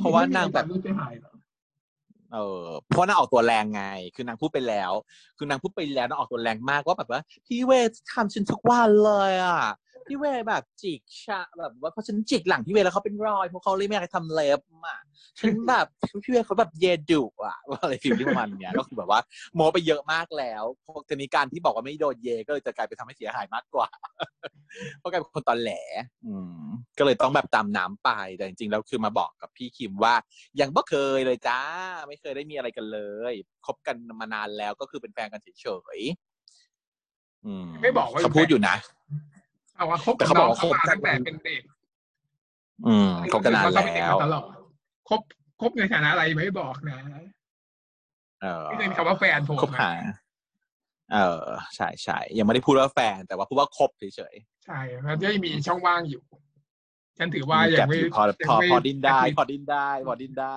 [0.00, 1.33] เพราะว่านางแบบไม่เสียหายเหรอ
[2.34, 4.92] เออเพราะนางออกตัวแรงไง คือนางพูดไปแล้ว
[5.38, 9.60] คือนางพูดไปแล้วนางออกตัวแรงมากว่าแบบว่าพี่เวททำฉันทุกวันเลยอะ
[10.08, 15.00] พี่เวย์แบบจิกชะแบบว่าเพราะฉันจิกหลังพี่เวย์แล้วเขาเป็นรอยเพราะเขาเลยไม่อยากให้ทำเล็บอะ
[15.40, 15.86] ฉันแบบ
[16.24, 19.20] พี่เวย์เขาแบบเยดุอะอะไรฟิลที่ประมาณเนี้ยก็คือแบบว่า
[19.54, 23.88] โมไปเยอะมากแล้วพอทีนี้การที่บอกว่าไม่โดนเยก็เลยจะกลายเป็นทำให้เสียหายมากกว่า
[24.98, 25.72] เพราะกลายเป็นคนตอนแหล
[26.26, 26.66] อืม
[26.98, 30.14] ก็เลยต้องแบบตามน้ำไปแต่จริงๆแล้วคือมาบอกกับพี่คิมว่า
[30.60, 31.60] ยังไม่เคยเลยจ้า
[32.08, 33.00] ไม่เคยได้มีอะไรกันเล
[33.32, 33.34] ย
[33.66, 38.76] คบกันมานานแล้วก็คือเป็นแฟนกันเฉยๆอืมไม่บอกว่าเขาพูดอยู่นะ
[39.76, 41.62] เอาว่าคบแต่กับเขาบน้ออกงว่าเขามาคบกันตั้งแต่เป็นเด็ก
[42.86, 44.44] อืมคบกันนานเขเป็เด็แล้วมาตลอด
[45.08, 45.20] คบ
[45.60, 46.98] คบในฐานะอะไรไม่บอกนะ
[48.42, 49.92] เออไม่เคยมีคำว่าแฟนผมคบหา
[51.12, 51.44] เออ
[51.76, 56.22] ใช่ใช่ยังไม่ได้พูดว่าแฟน แต่ว่าพูดว่าคบเฉยใช่มันจะมีช่องว่างอยู่
[57.18, 60.56] ฉันถือๆว่ามียัแก็งบไม่อยู่พอยังพอไม่พอดิ้นได้ยังพอดิ้นได้พอดิ้นได้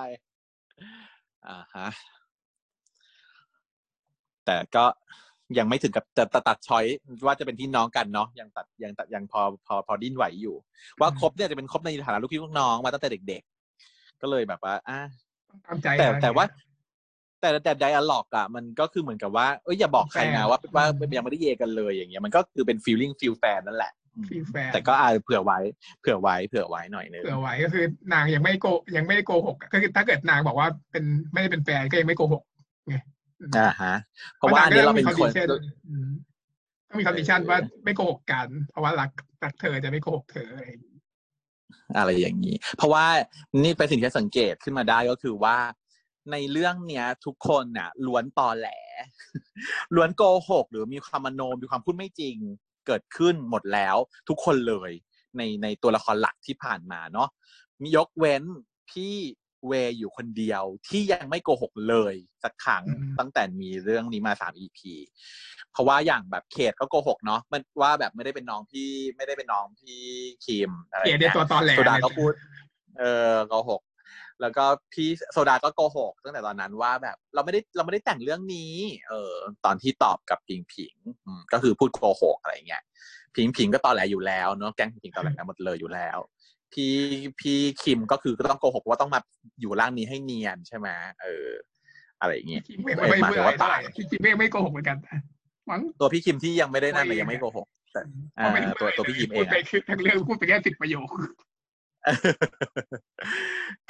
[1.48, 1.88] อ่าฮะ
[4.44, 4.84] แต่ก็
[5.58, 6.84] ยังไม่ถึงกับจะตัดตัดช้อย
[7.26, 10.56] ว่าจะเป็นพี่น้องกันเนาะยังตัดยังตัดยังพอพอพอดิ้นไหวอยู่
[11.00, 13.42] ว่าคบเนี่ยจะเป็นคบในฐานะลูกพี่ลูกน้องมาตั้งแต่เด็ก
[14.22, 14.98] ก็เลยแบบว่าอะ
[15.50, 16.44] ต้องตามใจแต่นะแต่ว่า
[17.40, 25.58] แต่แต่ไดอะล็อกอะมันก็คือเหมือนกับว่าเอ้ยอย่าบอกใครนะแฟนว่าว่าอืมยังไม่ได้เยกันเลยอย่างเงี้ยมันก็คือเป็น feeling feel fan นั่นแหละอืมฟีลแฟนแต่ก็อาเผื่อไว้
[26.00, 32.42] เผื่อไว้ เผื่อไว้หน่อยนึง เผื่อไว้ก็คือนางยังไม่โกยังไม่ได้โกหกก็คือถ้าเกิดนางบอกว่าเป็นไม่ได้เป็นแฟนก็ยังไม่โกหก
[32.88, 32.96] ไง
[33.40, 33.94] อืมอ่าฮะ
[34.36, 36.10] เพราะว่าอันนี้เราเป็นคนพะนงก็ต้องมี condition อืม
[36.88, 39.10] ต้องมี condition ว่าไม่โกหกกัน เพราะว่ารัก
[39.44, 40.96] รักเธอจะไม่โกหกเธออะไรอย่างงี้
[41.96, 43.04] อะไรอย่างนี้ เพราะว่า
[43.64, 45.58] นี่เป็นสิ่งที่สังเกตขึ้นมาได้ก็คือว่า
[46.32, 48.68] ในเรื่องเนี้ย ทุกคนน่ะล้วนตอแหล
[49.94, 52.36] ล้วนโกหก หรือมีความมโนมีความพูดไม่จริง
[52.86, 53.96] เกิดขึ้นหมดแล้ว
[54.28, 54.90] ทุกคนเลย
[55.36, 57.28] ในในตัวละครหลักที่ผ่านมาเนาะ
[57.82, 58.42] มียกเว้น
[58.90, 59.14] พี่
[59.66, 62.84] เวย์อยู่คนเดียวที่ยังไม่โกหกเลยสักครั้ง
[63.18, 64.78] ตั้งแต่มีเรื่องนี้มาสาม EP
[65.72, 70.02] เพราะว่าอย่างแบบเขตก็โกหกเนาะมันว่าแบบไม่ได้เป็นน้องพี่ไม่ได้เป็นน้องพี่
[70.44, 72.32] คิมอะไรอเกลียย่าดงในเงี้ยตัวตอนแหลโซดาเลยก็พูด
[72.98, 73.02] เอ
[73.32, 73.82] อโกหก
[74.40, 78.72] แล้วก็พี่โซดาก็โกหกตั้งแต่ตอนนั้นว่าแบบเราไม่ได้เราไม่ได้แต่งเรื่องนี้
[79.08, 79.34] เออ
[79.64, 80.94] ตอนที่ตอบกับพิงผิง
[81.26, 82.82] อืมก็คือพูดโกหกอะไรเงี้ย
[83.34, 86.18] พิงผิงก็ตอนแหลอยู่แล้วเนาะแก๊งพิงตอนแหลกันหมดเลยอยู่แล้ว
[86.72, 86.92] พี่
[87.40, 89.20] พี่คิมก็คือก็ต้องโกหกว่าต้องมา
[89.60, 90.88] อยู่ร่างนี้ให้เนียนใช่ไหม
[91.22, 91.48] เออ
[92.20, 94.96] อะไรอย่างเงี้ยคิมไม่ไม่พูดอะไรเท่าไหร่พี่คิมไม่ไม่โกหกเหมือนกัน
[95.70, 98.00] มั้งตัวพี่คิมที่ยังไม่ได้นั่นเลยตัวเองยังไม่โกหกแต่
[98.34, 101.08] เพราะไม่ได้อ่าตัวตัวพี่คิมเองพูดไปอะคือทั้งเรื่องพูดไปแค่สิบประโยค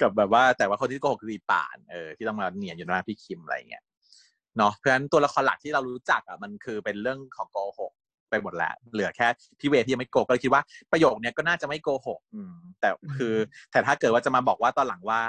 [0.00, 3.84] กับแบบว่าแต่ว่าคนที่โกหกคืออีป่านเออที่ต้องมาเนียนอยู่หน้าพี่คิมอะไรเงี้ย
[4.58, 7.92] เนาะเพราะฉะนั้นตัวละครหลักที่เรารู้จักอะมันคือเป็นเรื่องของโกหก
[8.30, 9.26] ไปหมดแล้ว เหลือแค่
[9.60, 10.62] พี่เวทที่ยังไม่โกหกก็เลยคิดว่า
[10.92, 13.34] ประโยคเนี้ยก็น่าจะไม่โกหกอืมแต่คือ
[13.72, 15.22] แต่ถ้าเกิดว่าจะมาบอกว่าตอนหลังว่า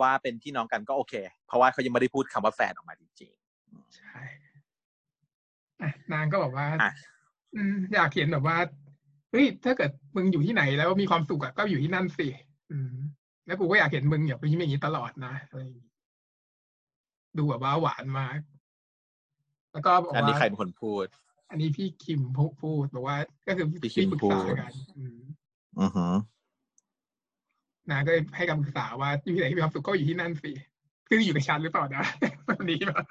[0.00, 1.14] ว่าเป็นพี่น้องกันก็โอเค
[1.46, 3.30] เพราะว่าเขายังไม่ได้พูดคำว่าแฟนออกมาจริง
[3.96, 4.20] ใช่
[5.82, 6.90] อะนางก็บอกว่าอะ
[7.56, 8.56] อืมอยากเห็นแบบว่า
[9.30, 12.26] เฮ้ยถ้าเกิดมึงอยู่ที่ไหนแล้วมีความสุขอะก็อยู่ที่นั่นสิ
[12.72, 12.94] อืม
[13.46, 15.88] แล้วกูก็อยากเห็นมึงอย่าไปยิ้มอย่างนี้ตลอดนะอะไรอย่างงี้
[17.38, 18.38] ดูแบบว่าหวานมาก
[19.72, 21.06] แล้วก็บอกๆอันนี้ว่าใครเป็นคนพูด
[21.50, 25.18] อันนี้พี่คิมพูพูดบอกว่า ก็คือพี่คิมปรึกพูษาดกันอืม
[25.80, 26.12] อือหือ
[27.90, 30.52] นางก็ให้คำปรึกษาว่าอยู่ที่ไหนมีความสุขก็อยู่ที่นั่นสิ
[31.08, 32.04] คืออยู่กับฉันหรือเปล่านะ
[32.48, 33.04] วันนี้แบบ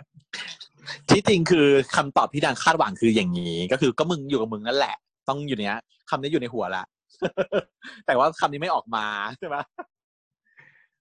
[1.09, 4.95] ที่จริงคือคำตอบที่ดังคาดหวังคืออย่างนี้ ก็คือก็มึงอยู่กับมึงนั่นแหละ
[5.29, 5.77] ต้องอยู่เนี้ย
[6.09, 6.83] คำนี้อยู่ในหัวละ
[8.05, 9.05] แต่ว่าคำนี้ไม่ออกมา
[9.37, 9.57] ใช่ไหม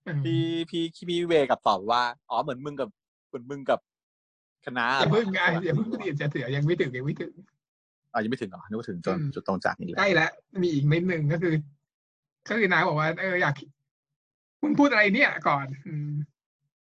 [0.06, 2.88] อืมพี่พี่พี่เวกับตอบว่า อ๋อเหมือนมึงกับ
[3.28, 3.80] เหมือนมึงกับ
[4.66, 7.32] คณะอย่าเหรเพิ่งออะอย่าเพิ่งรีบจะเถือยังไม่ถึงยังไม่ถึง
[8.12, 10.30] อ๋อยังไม่ถึงเหรอนึกว่าถึงจนอืมจุดตรงจากนี้แหใกละล้แล้ว
[10.62, 11.54] มีอีกนิดหนึ่งก็คือ
[12.48, 13.54] ก็คือนางบอกว่าเอออยาก
[14.62, 16.10] มึงพูดอะไรเนี่ยก่อนอืม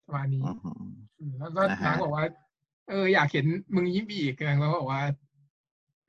[0.05, 0.81] ประมาณนี้อือหือ
[1.19, 2.25] อืมแล้วก็อ่าฮะนางบอกว่า
[2.89, 5.01] เออ อยากเห็นมึงยิ้มอีกนางก็บอกว่า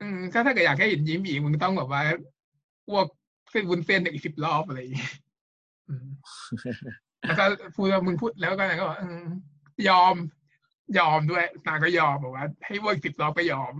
[0.01, 2.01] อืมก็ถ้าเกิดอยากให้เห็นยิ้มอีกมึงต้องแบบว่า
[2.89, 3.07] อ้วก
[3.51, 5.13] เส้นวุ้นเส้นอีกสิบรอบอะไรอย่างเงี้ย
[5.89, 6.07] อืม
[7.21, 7.45] แล้วก็
[7.75, 9.25] พูดว่ามึงพูดแล้วก็นางก็บอกอืม
[9.87, 10.15] ยอม
[10.99, 13.73] ยอมด้วยนางก็ยอมบอกว่า ให้อ้วกสิบรอบก็ยอม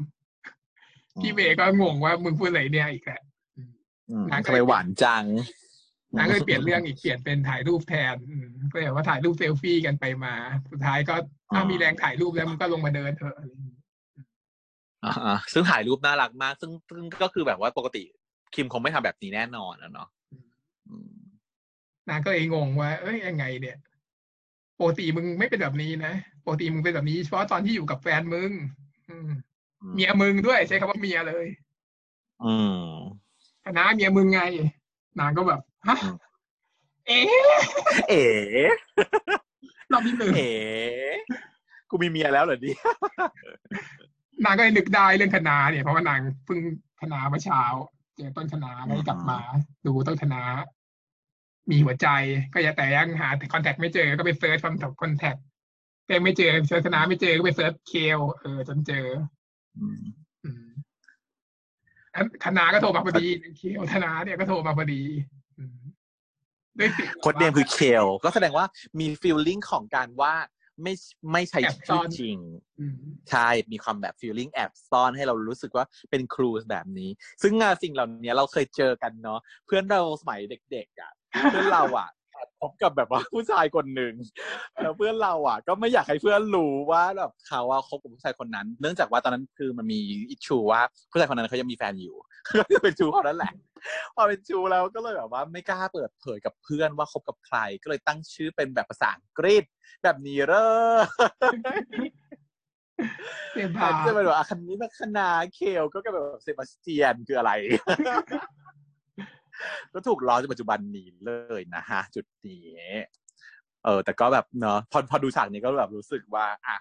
[1.22, 3.22] พี่เมย์ก็งงว่ามึงพูดอะไรเนี่ยอีกแหละ
[4.10, 5.24] อืมนางก็ทำไมหวานจัง
[6.18, 10.34] นางก็เลยเปลี่ยนเรื่องอีกเปลี่ยนเป็นถ่ายรูปแทนอืมก็เลยว่าถ่ายรูปเซลฟี่กันไปมา
[10.72, 11.16] สุดท้ายก็
[11.54, 13.76] ถ้ามีแรงถ่ายรูปแล้วมึงก็ลงมาเดินเถอะอะไรอย่างงี้
[15.06, 18.04] อ่าๆซึ่งถ่ายรูปน่ารักมาก ซึ่งซึ่งก็คือแบบว่าปกติ
[18.56, 20.08] คิมคงไม่ทำแบบนี้แน่นอนนะเนาะ
[20.90, 21.14] อืม
[22.10, 23.78] นางก็เลยงงว่า เอ้ยยังไงเนี่ย
[24.80, 26.14] ปกติมึงไม่เป็นแบบนี้นะ
[26.46, 28.52] ปกติมึงเป็นแบบนี้เฉพาะตอนที่อยู่กับแฟนมึง
[29.10, 29.30] อืม
[29.94, 31.46] เมียมึงด้วยใช้คำว่าเมียเลย
[32.44, 32.80] อืม
[33.66, 34.42] คณะเมียมึงไง
[35.20, 36.16] นางก็แบบฮะอืม
[37.08, 37.62] เอ๊ะ
[38.10, 38.24] เอ๋
[39.92, 40.52] รอบที่หนึ่งเอ๋
[41.90, 42.72] กูมีเมียแล้วเหรอดิ
[44.46, 46.60] นางก็เลยนึกได้เรื่องคณะเนี่ยเพราะว่านางเพิ่ง
[47.02, 47.64] คณะเมื่อเช้า
[48.16, 49.40] เจอต้นคณะก็เลยกลับมา
[49.86, 50.42] ดูต้นคณะ
[51.72, 52.08] มีหัวใจ
[52.54, 55.36] ก็ยังแต่ยังหาคอนแทคไม่เจอก็ไปเซิร์ชคำตอบคอนแทค
[56.08, 59.08] ก็ยังไม่เจอเซิร์ชคณะไม่เจอก็ไปเซิร์ชเคลเออจนเจอ
[59.78, 60.02] อืม
[60.44, 60.66] อืม
[62.16, 65.02] อันคณะก็โทรมาพอดีเคลคณะเนี่ยก็โทรมาพอดี
[65.58, 65.80] อืม
[66.80, 68.66] ด้วยเสียงโคดเนมคือเคลก็แสดงว่า
[69.00, 70.34] มีฟีลลิ่งของการว่า
[70.82, 70.94] ไม่
[71.32, 72.38] ไม่ใช่แอบซ่ชื่ออนจริง
[72.80, 72.96] อืม
[73.30, 77.10] ใช่มีความแบบฟีลลิ่งแอบซ่อนให้เรารู้สึกว่าเป็นครูแบบนี้
[77.42, 80.40] ซึ่งงานสิ่งเหล่านี้เราเคยเจอกันเนาะเพื่อนเราสมัย
[80.72, 81.12] เด็กๆอะ
[81.52, 84.14] เพื่อนเราอะแอบพบกับแบบว่าผู้ชายคนหนึ่ง
[84.82, 90.82] แล้วเพื่อนเราอะ ก็ไม่อยากให้เพื่อนรู้ว่าแบบเขาว่าคบกับผู้ชายคนนั้น เนื่องจากว่าตอนนั้นคือมันมีอิชูว่า
[91.12, 92.16] ผู้ชายคนนั้นเขายังมีแฟนอยู่
[92.60, 93.54] ก็คือเป็นชูเขานั่นแหละ
[94.16, 99.64] พอเป็นชูแล้วก็เลยแบบว่าไม่กล้าเปิดเผยกับเพื่อนว่าคบกับใคร ก็เลยตั้งชื่อเป็นแบบภาษาอังกฤษ
[100.04, 101.00] แบบนี้เด้อ
[103.52, 107.52] เสียแทบานที่จะเป็นแบบอาคันนี้มาคณาเคลก็กลายเป็นแบบเซบาสเตียนคืออะไร
[109.94, 112.72] ก็ถูกล้อจนปัจจุบันนี้เลยนะฮะจุดนี้
[113.86, 116.78] เออ แต่ก็แบบเนาะพอพอดูฉากนี้ก็แบบรู้สึกว่าอะ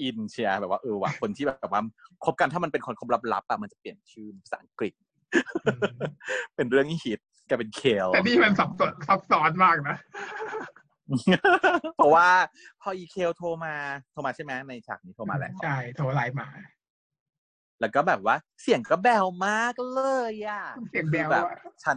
[0.00, 1.82] อินเชียร์แบบว่าเออว่ะคนที่แบบว่า
[2.24, 4.94] คบกันถ้ามันเป็นคนคบลับๆอะมันจะเปลี่ยนชื่อภาษาอังกฤษ
[6.56, 9.96] เป็นเรื่องที่ฮิตแกเป็นเคลแต่นี่มันซับซ้อนซับซ้อนมากนะ
[11.96, 12.28] เพราะว่า
[12.82, 13.74] พออีเคลโทรมา
[14.12, 16.46] โทรมาใช่ไหมในฉากนี้โทรมาแล้วใช่ โทรไลน์มา
[17.80, 20.00] แล้วก็แบบว่าเสียงก็แบวมากเล
[20.32, 21.96] ยอะเสียงแบวคือแบบอะฉัน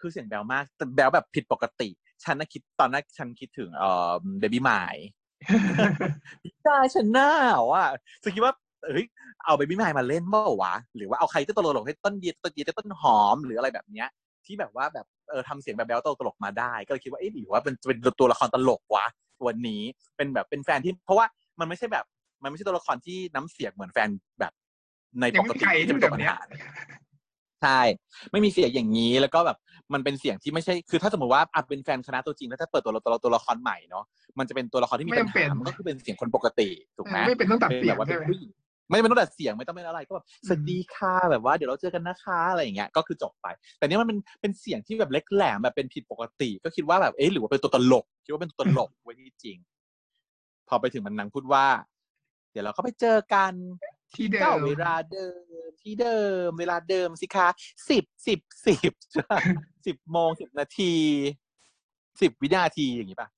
[0.00, 1.88] คือเสียงแบวมากแต่แบวแบบผิดปกติ
[2.24, 5.06] ฉันน่ะคิดตอนนั้นฉันคิดถึงเอ่อเบบี้ไมล์
[6.64, 7.30] ใช่ฉันหน้า
[7.74, 7.88] อะ
[8.22, 8.54] ฉันคิดว่า
[8.90, 9.06] เฮ้ย
[9.44, 14.08] เอาเบบี้ไมล์มาเล่นเมื่อวะหรือว่าเอาใครที่ตลกๆให้ต้นเดียต้นเดียต้นหอมหรืออะไรแบบเนี้ย
[14.46, 19.06] ที่แบบว่าแบบเออทำเสียงแบบแบลตลกๆมาได้ ก็เลยคิดว่าเอ๊ะหรือว่าเป็นเป็นตัวละครตลกวะ
[19.40, 19.82] ตัวนี้
[20.16, 21.26] เป็นแบบเป็นแฟนที่ เพราะว่า
[21.60, 22.04] มันไม่ใช่แบบ
[22.42, 24.08] มันไม่ใช่ตัวละครที่น้ำเสียงเหมือนแฟน
[24.40, 24.52] แบบ
[25.20, 26.36] ในปกติที่จะเป็นตัวปัญหา
[27.62, 27.80] ใช่
[28.32, 29.58] ไม่มีเสียงอย่างนี้แล้วก็แบบ
[29.94, 34.04] มันเป็นเสียงที่ไม่ใช่คือถ้าสมมติว่าอาจเป็นแฟนคณะตัวจริงแล้วถ้าเปิดตัวตัวตัวละครใหม่เนาะ
[34.38, 38.50] มันจะเป็นตัวละครที่มีปัญหามันก็คือเป็นเสียงคนปกติถูกไหมไม่เป็นต้องตัดเป็นเสียแบงบว่าใช่เป็นไหมผู้หญิง
[38.90, 43.46] ไม่เป็นต้องดัดเสียงไม่ต้องเป็นอะไรก็แบบสวัสดีค่ะแบบว่าเดี๋ยวเราเจอกันนะคะอะไรอย่างเงี้ยก็คือจบไป
[43.78, 49.58] แต่เนี้ยมันเป็นเป็นเสียงที่แบบเล็กแหลมแบบเป็นผิดปกติ ก็คิดว่าแบบเอ๊ะหรือว่าเป็นตัวตลกคิดว่าเป็นตัวตลกไว้ที่จริง
[50.68, 51.66] พอไปถึงมันนางพูดว่า
[52.52, 53.52] เดี๋ยวเราก็ไปเจอกัน
[54.14, 55.26] ที่เดิเก้ามเวลาเดิ
[55.68, 57.48] มที่เดิม เวลาเดิมสิคะ
[57.90, 58.92] สิบสิบสิบ
[59.86, 60.94] สิบโมงสิบนาที
[62.20, 63.28] สิบวินาทีอย่างนี้ป่ะ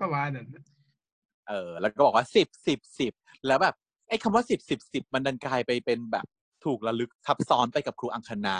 [0.00, 0.48] ประมาณนั้น
[1.48, 3.12] เออ แล้วก็บอกว่าสิบสิบสิบ
[3.46, 3.74] แล้วแบบ
[4.08, 6.26] ไอ้คำว่าสิบสิบสิบมันดันกลายไปเป็นแบบ
[6.64, 8.58] ถูกระลึกทับซ้อนไปกับครูอังคณา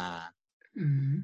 [0.78, 1.14] อืม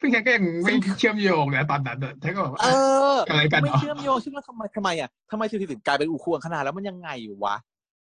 [0.00, 2.66] ซึ่งฉันก็ยังไม่เชื่อมโยงนะตอนนั้นอะฉันก็แบบว่าเอ
[3.14, 7.56] อ อะไรกันไม่เนาะเชื่อมโยงชื่อว่าทำไมทำไมอะทำไมสิบสิบสิบกลายเป็นอูครูอังคณาแล้วมันยังไงอยู่วะ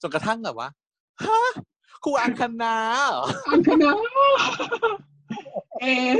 [0.02, 0.68] จนกระทั่งแบบว่า
[1.26, 1.42] ฮะ
[2.04, 2.76] ครูอังคณา
[3.10, 3.92] เหรออันคณะ
[5.82, 6.14] เอ๊ะ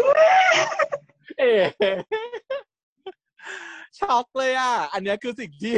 [1.40, 1.52] เอ๋
[4.00, 5.74] ช็อกเลยอะ อันเนี้ยคือสิ่งที่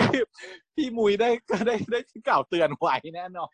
[0.76, 3.51] พี่มุยได้ก็ได้ได้กล่าวเตือนไว้แน่นอน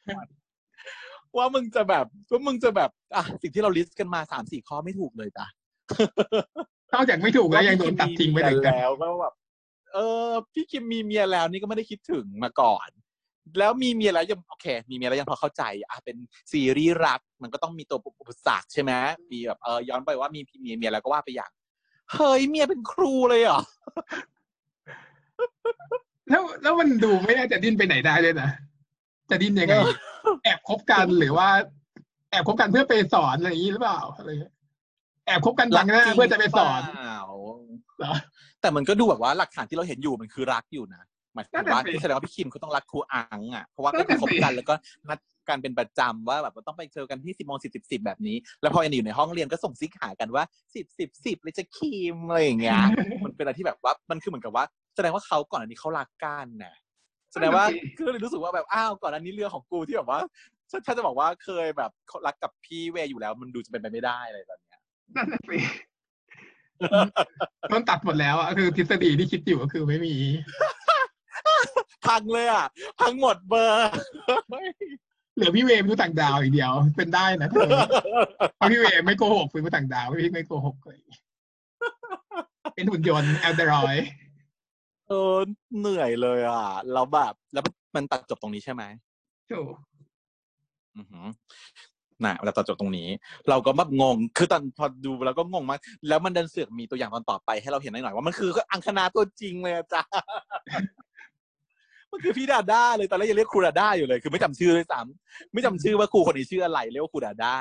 [1.38, 5.45] ว่ามึงจะแบบว่ามึงจะแบบอะสิ่งที่เราลิสต์กันมาสามสี่ข้อไม่ถูกเลยจ้ะ
[6.93, 9.34] นอกจากไม่ถูกแล้วยังโดนตัดทิ้งไปเลเลยยนะแล้วก็แบบ
[9.93, 9.97] เอ
[10.28, 12.89] อ พี่คิมมีเมียแล้วนี่ก็ไม่ได้คิดถึงมาก่อน
[13.60, 16.18] แล้วมีเมียแล้วยังโอเค มีเมียแล้วยังพอเข้าใจอะเป็น
[16.52, 18.92] ซีรีส์รัก มันก็ต้องมีตัวอุปสรรคใช่ไหม
[19.32, 21.52] มีแบบเออย้อนไปว่ามีเมียเมียแล้วก็ว่าไปอย่าง
[22.14, 23.62] เฮ้ยเมียเป็นครูเลยเหรอ
[26.30, 28.50] แล้วแล้วมันดูไม่น่าจะดิ้นไปไหนได้เลยนะ
[29.30, 29.76] จะดิ้นยังไง
[30.44, 31.48] แอบคบกันหรือว่า
[32.32, 34.54] แอบคบกันเพื่อไปสอนอะไรอย่างนี้หรือเปล่าอะไรเงี้ย
[35.26, 37.22] แอบคบกันบังหน้าเพื่อจะไปสอนหรือเปล่า
[38.00, 38.14] เหรอ
[38.62, 41.02] แต่มันก็ดูแบบว่าหลักฐานที่เราเห็นอยู่มันคือรักอยู่นะ
[41.34, 44.74] หมายถึนั่งนน่ะว่าสิแสดงว่าพี่คิมเขาต้องรักครูอังอะเพราะว่านั่ก็นคือน่ะคบกันสิแล้วก็
[45.10, 45.20] นัด
[45.50, 50.44] กันเป็นประจำว่าแบบว่าต้องไปเจอกันที่สิบโมงสิบสิบสิบแบบนี้ แล้วพอยังอยู่ในห้องเรียนก็ส่งซิกหากันว่า
[50.76, 52.82] สิบสิบสิบเลยจะคิมอะไรอย่างเงี้ย
[53.24, 54.66] มันเป็นอะไรที่แบบว่ามันคือเหมือนกับว่า
[54.96, 56.76] แสดงว่าเขาก่อนอันนี้เขารักกันนะ
[57.34, 57.66] แสดงว่า
[57.98, 60.20] ก็เลยรู้สึกว่าแบบอ้าวก่อนอันนี้เรื่องของกูที่แบบว่า
[60.72, 61.92] ฉันฉันจะบอกว่าเคยแบบ
[62.28, 64.80] รักกับพี่เวย์อยู่แล้ว มันดูจะเป็นไปไม่ได้อะไรแบบเนี้ย
[65.16, 65.58] นั่นน่ะสิ
[67.70, 70.16] โดนตัดหมดแล้วอะคือทฤษฎีที่คิดอยู่ก็คือไม่มี
[72.06, 72.66] พังเลยอะ
[73.00, 73.90] พังหมดเบอร์
[75.36, 77.70] เหลือพี่เวย์เป็นผู้ต่างดาวอีกเดียว เป็นได้นะเธอ
[78.56, 81.00] เพราะพี่เวย์ไม่โกหกเป็นผู้ต่างดาวพี่ไม่โกหกเลย
[82.76, 83.96] เป็นหุ่นยนต์แอนดรอย
[85.08, 85.36] เออ
[85.80, 87.64] เหนื่อยเลยอะแล้วแบบแล้ว
[87.96, 88.84] มันตัดจบตรงนี้ใช่ไหม
[89.52, 89.74] ถูก
[90.96, 91.28] อือหือ
[92.24, 93.08] น่ะเราตัดจบตรงนี้
[93.50, 100.04] เราก็แบบงง คือตอนพอดูแล้วก็งงมากแล้วมันดันเสือกมีตัวอย่างตอนต่อไปให้เราเห็นหน่อยๆว่ามันคืออังคณาตัวจริงเลยอะจ้า
[102.12, 107.55] มันคือพี่ดาด้าเลยตอนแรกยังเรียกครูดาด้าอยู่เลย คือไม่จำชื่อเลยซ้ำไม่จำชื่อว่าครูคนนี้ชื่ออะไรเรียกว่าครูดาด้า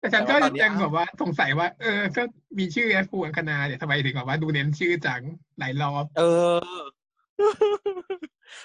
[0.00, 2.22] แต่ฉันก็แต่ว่าตอนนี้ยังแบบว่าสงสัยว่า เออ ก็
[2.58, 5.22] มีชื่อแอฟูอังคณาเนี่ยทำไมถึงแบบว่าดูเน้นชื่อจัง
[5.58, 6.22] หลายรอบ เอ
[6.54, 6.58] อ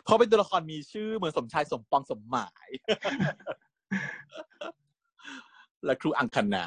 [0.04, 2.70] เพราะเป็นตัวละครมีชื่อเหมือนสมชายสมปองสมหมาย
[5.86, 6.66] และครูอังคณา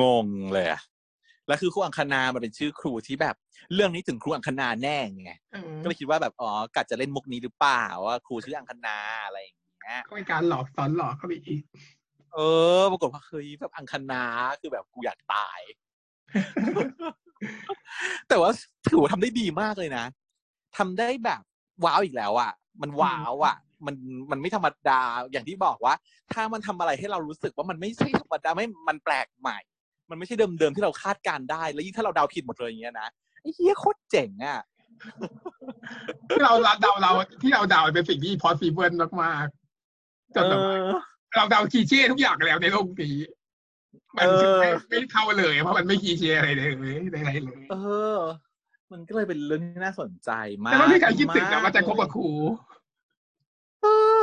[0.00, 0.80] งงเลยอะ
[1.48, 3.34] แล้วคือครูอังคณามันเป็นชื่อครูที่แบบ
[3.74, 11.62] เรื่องนี้ถึงครูอังคณาแน่ไงเออก็เลยคิดว่าแบบอ๋อกัดจะเล่นมุกนี้หรือเปล่าว่าครูชื่ออังคณาอะไรอย่างเงี้ยก็เป็นการหลอกสอนหลอกเข้าไปอีก
[12.34, 12.38] เอ
[12.78, 14.22] อ ปรากฏว่าเฮ้ยแบบอังคณา
[14.60, 15.60] คือแบบกูอยากตาย
[18.28, 18.50] แต่ว่า
[18.88, 20.04] ถือว่าทำได้ดีมากเลยนะ
[20.76, 21.42] ทำได้แบบ
[21.84, 23.96] ว้าวอีกแล้วอะ มันว้าวอะ มัน
[24.30, 25.00] มันไม่ธรรมดา
[25.32, 25.94] อย่างที่บอกว่า
[26.32, 29.58] ถ้ามันทำอะไรให้เรารู้สึกว่ามันไม่ใช่ธรรมดาไม่มันแปลกใหม่
[30.12, 33.08] มันไม่ใช่เดิมๆที่เราคาดการณ์ได้ แล้วยิ่งถ้าเราเดาผิดหมดเลยอย่างเงี้ยนะ
[33.42, 34.60] ไอ้เหี้ยโคตรเจ๋งอะ
[36.28, 37.10] ที่เราเดาเรา
[37.42, 41.00] ที่เราเดาเป็นสิ่งที่ possible มากๆจนแบบว่าเออ
[41.36, 43.16] เราเดาคีเช่ทุกอย่างแล้วในโลกนี้
[44.16, 47.76] มันเออไม่ไม่เข้าเลยเพราะมันไม่คีเช่อะไรเลยอะไรเลยเอ
[48.16, 48.18] อ
[48.92, 50.30] มันก็เลยเป็นเรื่องที่น่าสนใจ
[50.64, 52.28] มากแต่ว่าไม่มีใครคิดถึงนะว่าจะคบกับครู
[53.82, 53.86] เอ
[54.18, 54.20] อ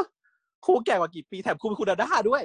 [0.65, 2.43] ครูแก่กว่ากี่ปีแถมครูเป็นครูดาด้าด้วย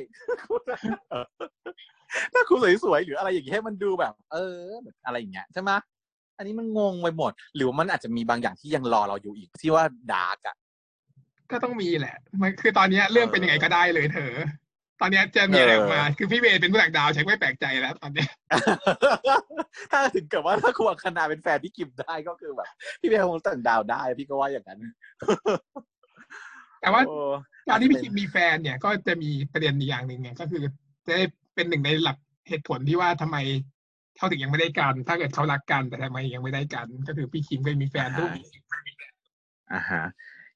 [2.35, 2.55] ถ้าครู
[2.85, 5.71] สวยๆหรืออะไรอย่างเงี้ยให้มันดูแบบ เออแบบอะไรอย่างเงี้ยใช่ไหม
[6.39, 10.57] อันนี้มันงงไปหมด หรือว่ามันอาจจะมีบางอย่างที่ยังรอเราอยู่อีกที่ว่าดาร์กอะ
[11.51, 14.33] ก็ต้องมีแหละ มันคือตอนเนี้ยเรื่องเป็นยังไงก็ได้เลยเธอ
[15.01, 18.31] ตอนเนี้ยจะมีอะไรออกมา คือพี่เวย์เป็นผู้ต่างดาวฉันไม่แปลกใจแล้วตอนเนี้ย
[19.93, 22.69] ถ้าถึงกับว่าถ้าครูอังคณาเป็นแฟนพี่กิมได้ก็คือแบบ
[23.01, 24.81] พี่เบลคงต่างดาวได้ พี่ก็ว่าอย่างนั้น
[26.81, 27.17] แต่ว่าโอ้
[27.69, 30.65] การที่พี่คิมมีแฟนเนี่ย ก็จะมีประเด็นอีกอย่างหนึ่งไงก็คือ
[31.07, 32.17] จะได้เป็นหนึ่งในหลัก
[32.49, 33.37] เหตุผลที่ว่าทำไม
[34.17, 38.35] เขาถึงยังไม่ได้กัน ถ้าเกิดเขารักกันแต่ทำไมยังไม่ได้กัน ก็คือพี่คิมก็มีแฟนด้วย
[39.73, 40.05] อ่าฮะ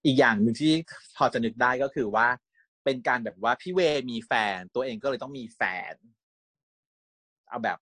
[0.05, 0.73] อีกอย่างหนึ่งที่
[1.17, 2.29] พอจะนึกได้ก็คือว่า
[2.85, 3.81] เป็นการแบบว่าพี่เว
[4.11, 5.95] มีแฟน ตัวเองก็เลยต้องมีแฟน
[7.49, 7.79] เอาแบบ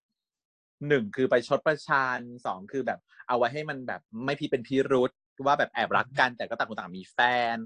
[0.89, 5.11] หนึ่งคือไปชดประชานสองคือแบบ เอาไว้ให้มันแบบไม่พี่เป็นพิรุษ
[5.47, 7.19] ว่าแบบแอบรักกันแต่ก็ต่างคนต่างมีแฟ
[7.55, 7.57] น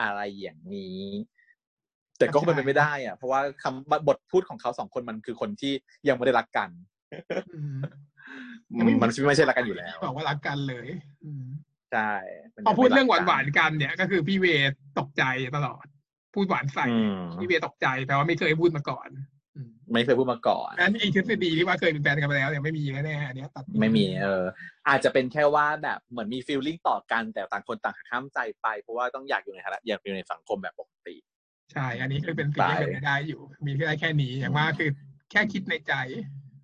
[0.00, 1.04] อะไรอย่างนี้
[2.18, 5.72] แต่ก็เป็นไปไม่ได้อะเพราะว่าคำบทพูดของเขาสองคนมันคือคนที่
[6.08, 6.70] ยังไม่ได้รักกัน
[7.54, 7.76] อืม
[8.72, 10.88] อืมมันไม่ใช่รักกันอยู่แล้วบอกว่ารักกันเลย
[11.24, 11.44] อืม
[11.92, 12.12] ใช่
[12.54, 15.24] มันพอพูดเรื่องหยัไม่วานกๆกันเนี่ย ก็คือพี่เวย์ตกใจ
[15.56, 15.86] ตลอด
[16.34, 19.37] พูดหวานใส่อืมพี่เวย์ตกใจแปลว่าไม่เคยพูดมาก่อนอืม
[19.92, 24.44] ไม่เคยพูดมาก่อนนั้นไอ้ทฤษฎีที่ว่าเคยเป็นแฟนกันไปแล้วเนี่ยไม่มีแน่ๆอันเนี้ยตัดไม่มีเออ
[24.88, 31.16] อาจจะเป็นแค่ว่าแบบเหมือนมีฟีลลิ่งต่อกัน แต่ต่างคนต่างหักห้ามใจไป เพราะว่าต้องอยากอยู่ในฐานะอยากอยู่ในสังคมแบบปกติ
[31.72, 34.90] ใช่ อันนี้คือเป็นสิ่งที่เป็นไปได้อยู่ มีแค่ได้แค่นี้อย่างมากคือ
[35.30, 35.94] แค่คิดในใจ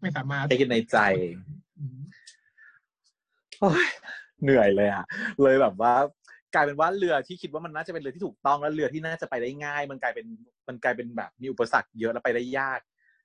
[0.00, 0.98] ไม่สามารถไอ้คิดในใจ
[1.78, 1.98] อืม
[3.60, 3.86] โอ้ย
[4.42, 5.04] เหนื่อยเลยอะ
[5.42, 5.94] เลยแบบว่า
[6.54, 10.26] กลายเป็นว่าเรือที่คิดว่ามันน่าจะเป็นเรือที่ถูกต้องแล้วเรือที่น่าจะไปได้ง่าย มันกลายเป็น
[10.68, 12.80] มันกลายเป็นแบบมีอุปสรรคเยอะแล้วไปได้ยาก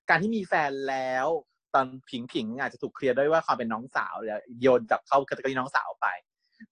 [0.10, 1.28] การที่มีแฟนแล้ว
[1.74, 6.08] ตอนผิงผิงอาจจะถูกเคลียร์ด้วยว่าความเป็นน้องสาวแล้วโยนจับเข้า category น้องสาวไป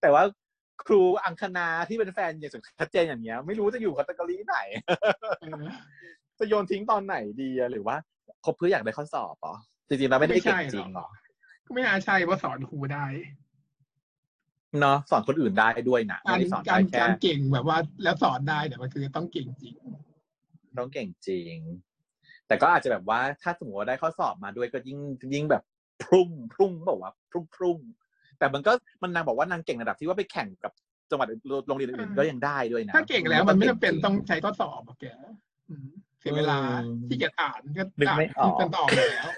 [0.00, 0.22] แต่ว่า
[0.84, 4.58] ครูอังคณาที่เป็นแฟนอย่างชัดเจนอย่างเงี้ย ไม่รู้จะอยู่ category ไหน
[5.40, 5.62] เออ
[6.38, 7.96] จะโยนทิ้งตอนไหนดีอะหรือว่า
[8.44, 9.54] คบเพื่ออยากได้ข้อสอบเหรอ
[9.88, 11.08] จริงๆแล้วไม่ได้เก่งจริงเหรอ
[11.66, 13.06] ก็ไม่น่าใช่ว่าสอนครูได้
[14.80, 19.74] เนาะสอนคนอื่นได้ด้วยนะกาไม่รได้สอนกาได้รแค่การเก่งแบบว่า แล้วสอนได้เนี่ยมันคือต้องเก่งจริง
[20.78, 21.56] ต้องเก่งจริง
[22.46, 24.98] แต่ก็อาจจะแบบว่าถ้าสมมติว่าได้ข้อสอบมาด้วยก็ยิ่ง
[25.34, 25.62] ยิ่งแบบ
[26.02, 27.78] พรุ่งพรุ่งบอกว่าพรุ่งพรุ่ง
[28.38, 30.72] แต่มันก็มันนางบอกว่านางเก่งระดับที่ว่าไปแข่งกับ
[31.10, 31.28] จังหวัด
[31.68, 35.06] โรงเรียนอื่นๆก็ยังได้ด้วยนะ ถ้าเก่งแล้วมันไม่จำเป็นต้องใช้ข้อสอบอะแก
[35.70, 35.88] อืม
[36.20, 39.30] เสียเวลาอืมที่เกียจอ่านก็นึกอ่านไม่ออกกันต่ออยู่แล้ว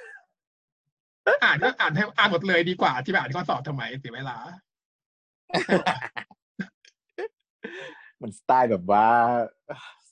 [1.44, 4.36] อ่านก็อ่านให้อ่านหมดเลยดีกว่าที่ไปอ่านข้อสอบทำไมเสียเวลา
[8.20, 9.06] มันสไตล์แบบว่า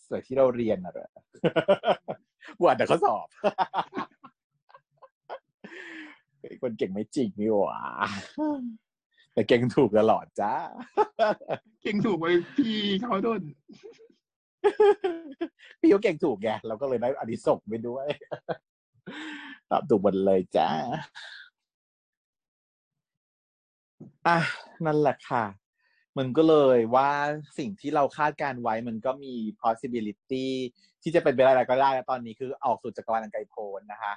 [0.07, 1.09] สวยที่เราเรียนอะเลย
[2.61, 3.27] กว่าแต่ข้อสอบ
[6.41, 7.83] ไอ้คนเก่งไม่จริงนี่หว่า
[9.33, 10.55] แต่เก่งถูกตลอดจ้า
[11.83, 12.27] เก่งถูกไป
[12.57, 13.43] พี่เขาโดน
[15.81, 18.07] พี่ก็เก่งถูกไงเราก็เลยได้อานิสงส์ไปด้วย
[19.71, 20.69] ตอบถูกหมดเลยจ้า
[24.27, 24.39] อะ
[24.87, 25.45] นั่นแหละค่ะ
[26.19, 27.11] มันก็เลยว่า
[27.59, 30.47] สิ่งที่เราคาดการไว้มันก็มี possibility
[31.03, 34.13] ที่จะเป็นไปได้อะไรก็ได้แล้วตอนนี้คือออกสู่จักรวาลอันไกลโพ้นนะคะ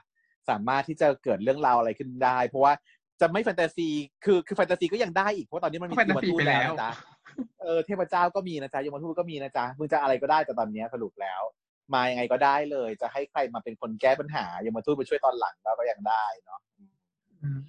[0.49, 2.73] สามารถที่จะเกิดเรื่องราวอะไรขึ้นได้ เพราะว่า
[3.21, 3.87] จะไม่แฟนตาซี
[4.25, 6.91] คือคือแฟนตาซีก็ยังได้อีกเพราะตอนนี้มันมีแฟนตาซียมทูตไปแล้วนะจ๊ะ
[7.61, 11.41] เออเทพเจ้าก็มีนะจ๊ะยมทูตก็มีนะจ๊ะมึงจะอะไรก็ได้แต่ตอนเนี้ยสรุปแล้ว
[11.93, 16.59] มายังไงก็ได้เลย จะให้ใครมาเป็นคนแก้ปัญหายมทูตมาช่วยตอนหลังก็ยังได้เนาะ
[17.43, 17.59] อืม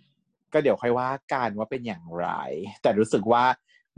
[0.52, 2.28] ก็เดี๋ยวค่อยว่ากันว่าเป็นอย่างไร
[2.82, 3.44] แต่รู้สึกว่า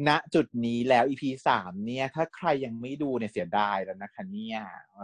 [0.08, 4.58] ณจุดนี้แล้ว EP สามเนี่ย ถ้าใครยังไม่ดูเนี่ยเสียดายแล้วนะคะเนี่ย
[4.94, 5.02] เอ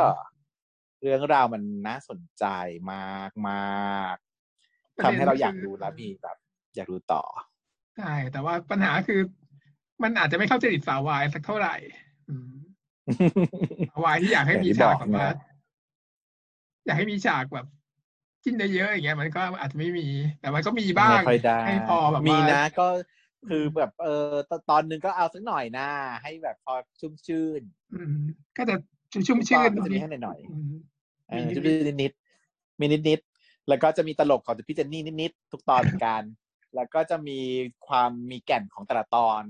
[0.00, 0.04] อ
[1.00, 2.44] เรื่องราวมันน่าสนใจ
[2.92, 6.36] มากมากๆทำให้เราอยากดูแล้วมีแบบ
[6.74, 7.24] อยากดูต่อ
[7.96, 9.20] ใช่แต่ว่าปัญหาคือ
[10.02, 11.76] มันอาจจะไม่เข้าจริตสาววายสักเท่าไหร่
[12.30, 12.54] อืม
[13.90, 15.34] สาววายที่อยากให้มีอย่างที่ฉากบอกแบบว่านะ
[16.86, 17.66] อยากให้มีฉากแบบ
[18.44, 20.08] จิ้นเยอะๆอย่างเงี้ยมันก็อาจจะไม่มี
[20.40, 22.86] แต่มันก็มีบ้างไม่ค่อยได้ให้พอแบบมีว่านะก็
[23.48, 25.88] คือแบบเออตตอนหนึงก็เอาสักหน่อยนะ
[26.22, 27.62] ให้แบบพอชุ่มชื่น
[27.94, 28.16] อืม
[28.56, 28.74] ก็จะ
[29.12, 36.22] ชุ่มชื่นก็จะมีให้หน่อยอืมๆเออมีนิดๆชุ่มชื่นนิดๆมีนิดๆแล้วก็จะมีตลกของพี่เจนนี่นิดๆทุกตอนเหมือนกัน
[36.74, 37.38] แล้วก็จะมี
[37.88, 39.42] ความมีแก่นของแต่ละตอน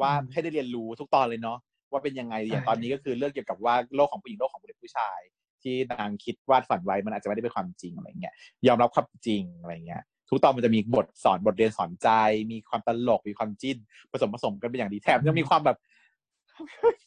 [0.00, 1.58] ว่าให้ได้เรียนรู้ทุกตอนเลยเนาะ
[1.90, 5.20] ว่าเป็นยังไงอย่างตอนนี้ก็คือเรื่องเกี่ยวกับว่าโลกของผู้หญิงโลกของผู้เด็กผู้ชาย
[5.66, 8.34] ที่นางคิดวาดฝันไว้มันอาจจะไม่ได้เป็นความจริงอะไรเงี้ย
[8.66, 12.08] ยอมรับความจริงอะไรเงี้ยทุกตอนมันจะมีบทสอนบทเรียนสอนใจ
[12.52, 13.76] มีความตลกมีความจิ้น
[14.12, 15.76] ผสมผสมกันเป็นอย่างดีแถมยังมีความแบบ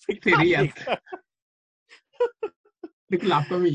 [0.03, 0.63] ซีเรียส
[3.11, 3.73] ลึกลับก็มี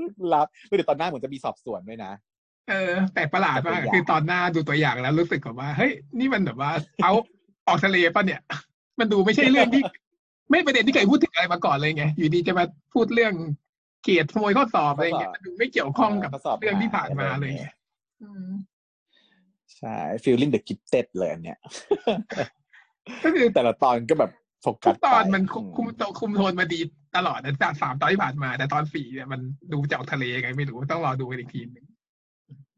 [0.00, 2.12] ลึกลับเดี๋ยวตอนหน้าเหมือนจะมีสอบสวนด้วยนะ
[2.70, 6.70] เออแปลกประหลาดมากคือตอนหน้าดูตัวอย่างแล้วรู้สึกแบบว่าเฮ้ยนี่มันแบบว่า
[7.02, 7.12] เอา
[7.68, 8.40] ออกทะเลป่ะเนี่ย
[8.98, 9.82] มันดูไม่ใช่เรื่องที่
[10.50, 12.64] ไม่ประเด็นที่เคยพูดถึงอะไรมาก่อนเลยไงอยู่ดีจะมา
[12.94, 13.34] พูดเรื่อง
[14.04, 16.30] เกียรติขโมยข้อสอบอะไรเงี้ยมันดูไม่เกี่ยวข้องกับ
[16.60, 17.52] เรื่องที่ผ่านมาเลย
[19.78, 21.58] ใช่ feeling the gifted เลยอันเนี้ย
[23.24, 24.30] ก็คือแต่ละตอนก็แบบ
[24.62, 26.80] โฟกัสตอนมันคุมคุมโทนมาดี
[27.16, 29.40] ตลอดนะจากสามตอนที่ผ่านมา แต่ตอนสี่เนี่ยมัน
[29.72, 31.86] ดูจากทะเลไงไม่รู้ต้องรอดูอีกทีหนึ่ง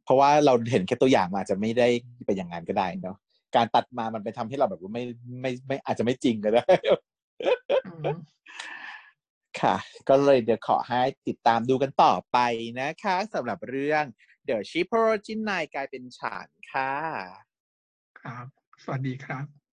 [0.04, 1.88] เพราะว่าเราเห็นแค่ตัวอย่างมาจะไม่ได้
[2.24, 3.16] ไปอย่างนั้นก็ได้เนาะ
[3.56, 5.02] การตัดมามันไปทำให้เราแบบว่าไม่
[5.40, 6.64] ไม่ไม่อาจจะไม่จริงก็ได้
[9.66, 12.38] ค่ะ ก็เลยเดี๋ยวขอให้ติดตามดูกันต่อไป
[12.80, 14.04] นะคะสำหรับเรื่อง
[14.48, 16.92] The Ship o r i g i n นกลายเป็นฉานค่ะ
[18.20, 18.46] ครับ
[18.82, 19.65] สวัสดีครับ